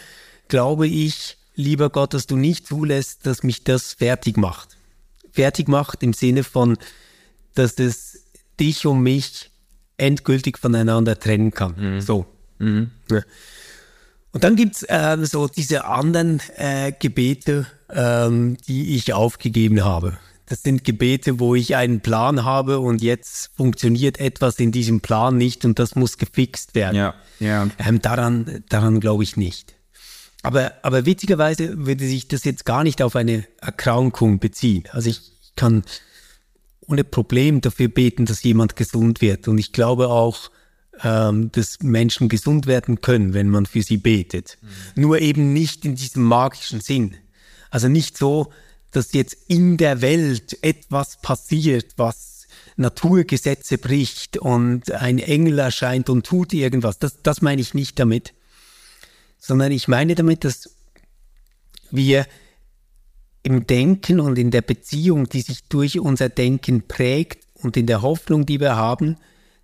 [0.49, 4.77] glaube ich, lieber Gott, dass du nicht zulässt, dass mich das fertig macht.
[5.33, 6.77] Fertig macht im Sinne von,
[7.55, 8.25] dass es
[8.61, 9.51] dich und mich
[9.97, 12.01] endgültig voneinander trennen kann.
[12.01, 12.27] So.
[12.59, 13.21] Ja.
[14.33, 20.19] Und dann gibt's äh, so diese anderen äh, Gebete, ähm, die ich aufgegeben habe.
[20.47, 25.37] Das sind Gebete, wo ich einen Plan habe und jetzt funktioniert etwas in diesem Plan
[25.39, 26.97] nicht und das muss gefixt werden.
[26.97, 27.69] Ja, ja.
[27.79, 29.77] Ähm, daran daran glaube ich nicht.
[30.43, 34.85] Aber, aber witzigerweise würde sich das jetzt gar nicht auf eine Erkrankung beziehen.
[34.91, 35.85] Also ich kann
[36.89, 39.49] ohne Problem dafür beten, dass jemand gesund wird.
[39.49, 40.51] Und ich glaube auch,
[41.03, 44.59] ähm, dass Menschen gesund werden können, wenn man für sie betet.
[44.95, 47.17] Nur eben nicht in diesem magischen Sinn.
[47.71, 48.53] Also nicht so,
[48.93, 56.27] dass jetzt in der Welt etwas passiert, was Naturgesetze bricht und ein Engel erscheint und
[56.27, 56.99] tut irgendwas.
[56.99, 58.35] Das, das meine ich nicht damit.
[59.39, 60.71] Sondern ich meine damit, dass
[61.91, 62.27] wir
[63.45, 68.03] im Denken und in der Beziehung, die sich durch unser Denken prägt und in der
[68.03, 69.17] Hoffnung, die wir haben,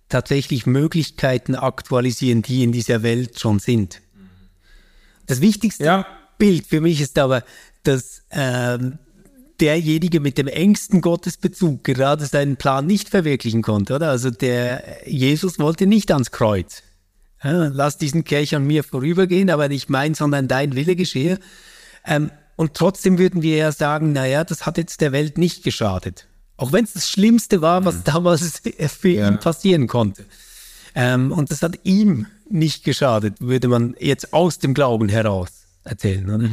[0.07, 4.01] tatsächlich Möglichkeiten aktualisieren, die in dieser Welt schon sind.
[5.25, 6.05] Das wichtigste Ja.
[6.37, 7.43] Bild für mich ist aber,
[7.83, 8.99] dass ähm,
[9.59, 14.09] derjenige mit dem engsten Gottesbezug gerade seinen Plan nicht verwirklichen konnte, oder?
[14.09, 16.83] Also der Jesus wollte nicht ans Kreuz.
[17.43, 21.39] Ja, lass diesen Kelch an mir vorübergehen, aber nicht mein, sondern dein Wille geschehe.
[22.05, 22.31] Ähm,
[22.61, 26.27] und trotzdem würden wir ja sagen, naja, das hat jetzt der Welt nicht geschadet.
[26.57, 28.61] Auch wenn es das Schlimmste war, was damals
[28.99, 30.25] für ihn passieren konnte.
[30.93, 35.49] Ähm, und das hat ihm nicht geschadet, würde man jetzt aus dem Glauben heraus
[35.85, 36.29] erzählen.
[36.29, 36.43] Oder?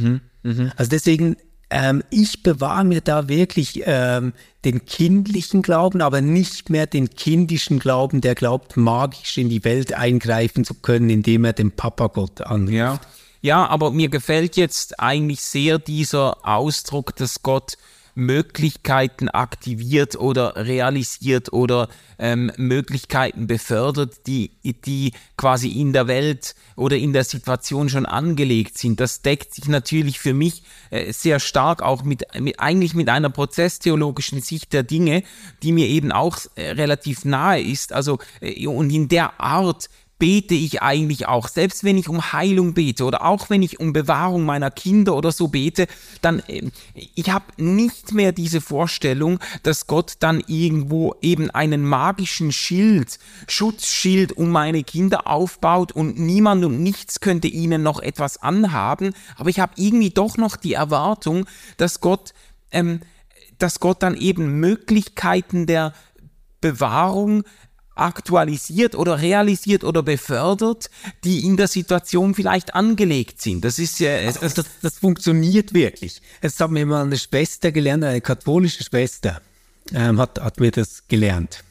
[0.77, 1.37] Also deswegen,
[1.69, 4.33] ähm, ich bewahre mir da wirklich ähm,
[4.65, 9.93] den kindlichen Glauben, aber nicht mehr den kindischen Glauben, der glaubt, magisch in die Welt
[9.93, 12.73] eingreifen zu können, indem er den Papa Gott anruft.
[12.73, 12.99] Ja.
[13.41, 17.77] Ja, aber mir gefällt jetzt eigentlich sehr dieser Ausdruck, dass Gott
[18.15, 21.87] Möglichkeiten aktiviert oder realisiert oder
[22.17, 28.77] ähm, Möglichkeiten befördert, die, die quasi in der Welt oder in der Situation schon angelegt
[28.77, 28.99] sind.
[28.99, 33.29] Das deckt sich natürlich für mich äh, sehr stark auch mit, mit eigentlich mit einer
[33.29, 35.23] prozesstheologischen Sicht der Dinge,
[35.63, 37.93] die mir eben auch äh, relativ nahe ist.
[37.93, 42.73] Also äh, und in der Art bete ich eigentlich auch, selbst wenn ich um Heilung
[42.73, 45.87] bete oder auch wenn ich um Bewahrung meiner Kinder oder so bete,
[46.21, 52.51] dann ähm, ich habe nicht mehr diese Vorstellung, dass Gott dann irgendwo eben einen magischen
[52.51, 53.17] Schild,
[53.47, 59.49] Schutzschild um meine Kinder aufbaut und niemand und nichts könnte ihnen noch etwas anhaben, aber
[59.49, 61.45] ich habe irgendwie doch noch die Erwartung,
[61.77, 62.33] dass Gott
[62.71, 62.99] ähm,
[63.57, 65.93] dass Gott dann eben Möglichkeiten der
[66.61, 67.43] Bewahrung
[67.99, 70.89] aktualisiert oder realisiert oder befördert,
[71.23, 73.63] die in der Situation vielleicht angelegt sind.
[73.65, 76.21] Das ist ja, es- Also das, das funktioniert wirklich.
[76.41, 79.41] Es hat mir mal eine Schwester gelernt, eine katholische Schwester,
[79.93, 81.63] ähm, hat, hat mir das gelernt.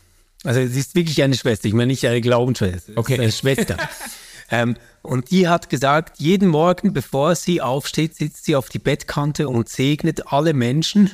[0.44, 3.14] Also sie ist wirklich eine Schwester, ich meine nicht eine Glaubensschwester, Okay.
[3.14, 3.76] es eine Schwester.
[4.50, 9.48] ähm, und die hat gesagt, jeden Morgen, bevor sie aufsteht, sitzt sie auf die Bettkante
[9.48, 11.10] und segnet alle Menschen,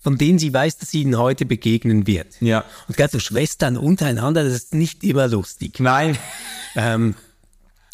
[0.00, 2.40] von denen sie weiß, dass sie ihnen heute begegnen wird.
[2.40, 2.64] Ja.
[2.88, 5.80] Und gerade so Schwestern untereinander, das ist nicht immer lustig.
[5.80, 6.16] Nein.
[6.78, 7.14] Ähm,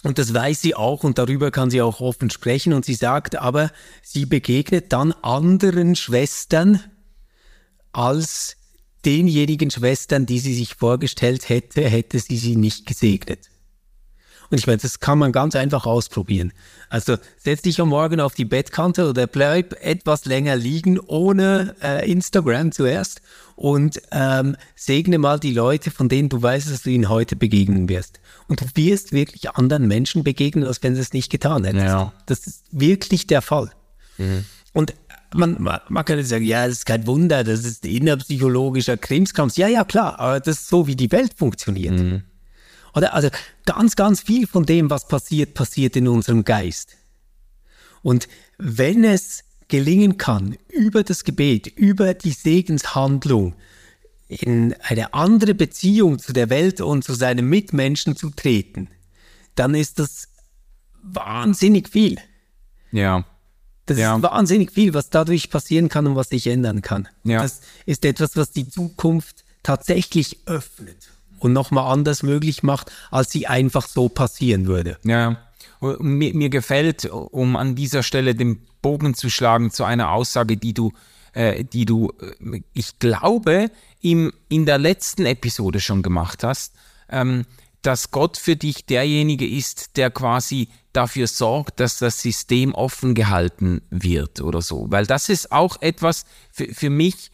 [0.03, 2.73] und das weiß sie auch und darüber kann sie auch offen sprechen.
[2.73, 3.71] Und sie sagt aber,
[4.03, 6.81] sie begegnet dann anderen Schwestern
[7.93, 8.57] als
[9.05, 13.52] denjenigen Schwestern, die sie sich vorgestellt hätte, hätte sie sie nicht gesegnet.
[14.53, 16.53] Und ich meine, das kann man ganz einfach ausprobieren.
[16.91, 22.11] Also setz dich am Morgen auf die Bettkante oder bleib etwas länger liegen ohne äh,
[22.11, 23.23] Instagram zuerst
[23.57, 27.89] und ähm, segne mal die Leute, von denen du weißt, dass du ihnen heute begegnen
[27.89, 28.21] wirst.
[28.47, 31.79] Und du wirst wirklich anderen Menschen begegnen, als wenn sie es nicht getan hätten.
[31.79, 32.13] Ja.
[32.27, 33.71] Das ist wirklich der Fall.
[34.75, 34.93] Und
[35.35, 39.57] man, man, man könnte sagen, ja, das ist kein Wunder, das ist innerpsychologischer Krimskrams.
[39.57, 42.23] Ja, ja, klar, aber das ist so, wie die Welt funktioniert.
[42.95, 43.28] Oder also
[43.64, 46.97] ganz, ganz viel von dem, was passiert, passiert in unserem Geist.
[48.03, 48.28] Und
[48.59, 53.55] wenn es gelingen kann, über das Gebet, über die Segenshandlung,
[54.28, 58.88] in eine andere Beziehung zu der Welt und zu seinen Mitmenschen zu treten,
[59.55, 60.28] dann ist das
[61.03, 62.18] wahnsinnig viel.
[62.93, 63.24] Ja.
[63.86, 64.16] Das Ja.
[64.16, 67.09] ist wahnsinnig viel, was dadurch passieren kann und was sich ändern kann.
[67.24, 67.43] Ja.
[67.43, 71.12] Das ist etwas, was die Zukunft tatsächlich öffnet
[71.43, 74.99] und nochmal anders möglich macht, als sie einfach so passieren würde.
[75.05, 75.38] Ja,
[75.99, 80.74] mir, mir gefällt, um an dieser Stelle den Bogen zu schlagen zu einer Aussage, die
[80.74, 80.93] du,
[81.32, 83.70] äh, die du, äh, ich glaube,
[84.01, 86.74] im, in der letzten Episode schon gemacht hast,
[87.09, 87.45] ähm,
[87.82, 93.82] dass Gott für dich derjenige ist, der quasi dafür sorgt, dass das System offen gehalten
[93.90, 94.86] wird oder so.
[94.90, 97.32] Weil das ist auch etwas für, für mich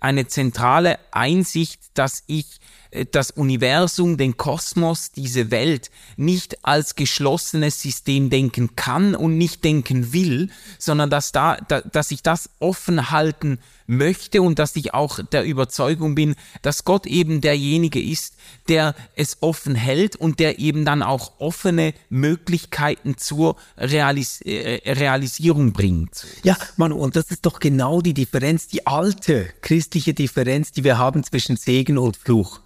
[0.00, 2.60] eine zentrale Einsicht, dass ich
[2.90, 9.64] äh, das Universum, den Kosmos, diese Welt nicht als geschlossenes System denken kann und nicht
[9.64, 14.92] denken will, sondern dass da, da dass ich das offen halten möchte und dass ich
[14.94, 18.34] auch der Überzeugung bin, dass Gott eben derjenige ist,
[18.68, 25.72] der es offen hält und der eben dann auch offene Möglichkeiten zur Realis äh, Realisierung
[25.72, 26.26] bringt.
[26.42, 28.86] Ja, Manu, und das ist doch genau die Differenz, die
[29.18, 32.60] alte christliche Differenz, die wir haben zwischen Segen und Fluch.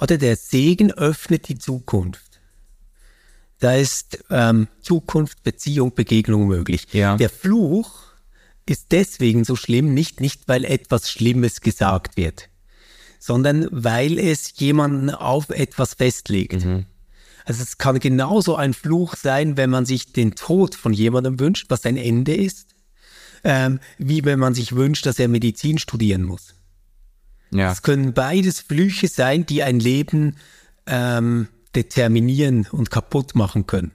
[0.00, 2.40] Oder der Segen öffnet die Zukunft.
[3.58, 6.86] Da ist ähm, Zukunft, Beziehung, Begegnung möglich.
[6.92, 7.16] Ja.
[7.16, 7.90] Der Fluch
[8.66, 12.48] ist deswegen so schlimm, nicht, nicht weil etwas Schlimmes gesagt wird,
[13.18, 16.66] sondern weil es jemanden auf etwas festlegt.
[17.44, 21.66] Also es kann genauso ein Fluch sein, wenn man sich den Tod von jemandem wünscht,
[21.68, 22.73] was ein Ende ist,
[23.44, 26.54] ähm, wie wenn man sich wünscht, dass er Medizin studieren muss.
[27.50, 27.70] Ja.
[27.70, 30.36] Es können beides Flüche sein, die ein Leben
[30.86, 33.92] ähm, determinieren und kaputt machen können.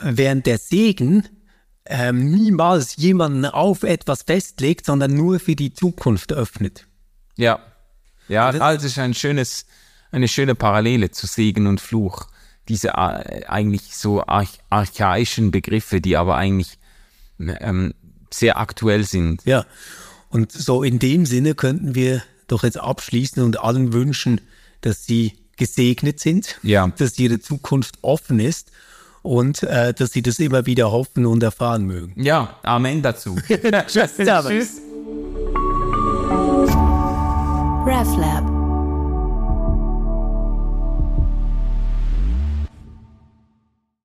[0.00, 1.24] Während der Segen
[1.86, 6.86] ähm, niemals jemanden auf etwas festlegt, sondern nur für die Zukunft öffnet.
[7.36, 7.60] Ja.
[8.28, 9.64] Ja, also ist ein schönes,
[10.10, 12.26] eine schöne Parallele zu Segen und Fluch.
[12.68, 16.78] Diese äh, eigentlich so arch archaischen Begriffe, die aber eigentlich
[17.38, 17.94] ähm,
[18.30, 19.42] sehr aktuell sind.
[19.44, 19.64] Ja.
[20.30, 24.40] Und so in dem Sinne könnten wir doch jetzt abschließen und allen wünschen,
[24.80, 26.88] dass sie gesegnet sind, Ja.
[26.96, 28.70] dass ihre Zukunft offen ist
[29.22, 32.12] und äh, dass sie das immer wieder hoffen und erfahren mögen.
[32.22, 33.36] Ja, Amen dazu.
[33.86, 34.14] Tschüss.
[34.16, 34.80] Tschüss.
[37.86, 38.57] RefLab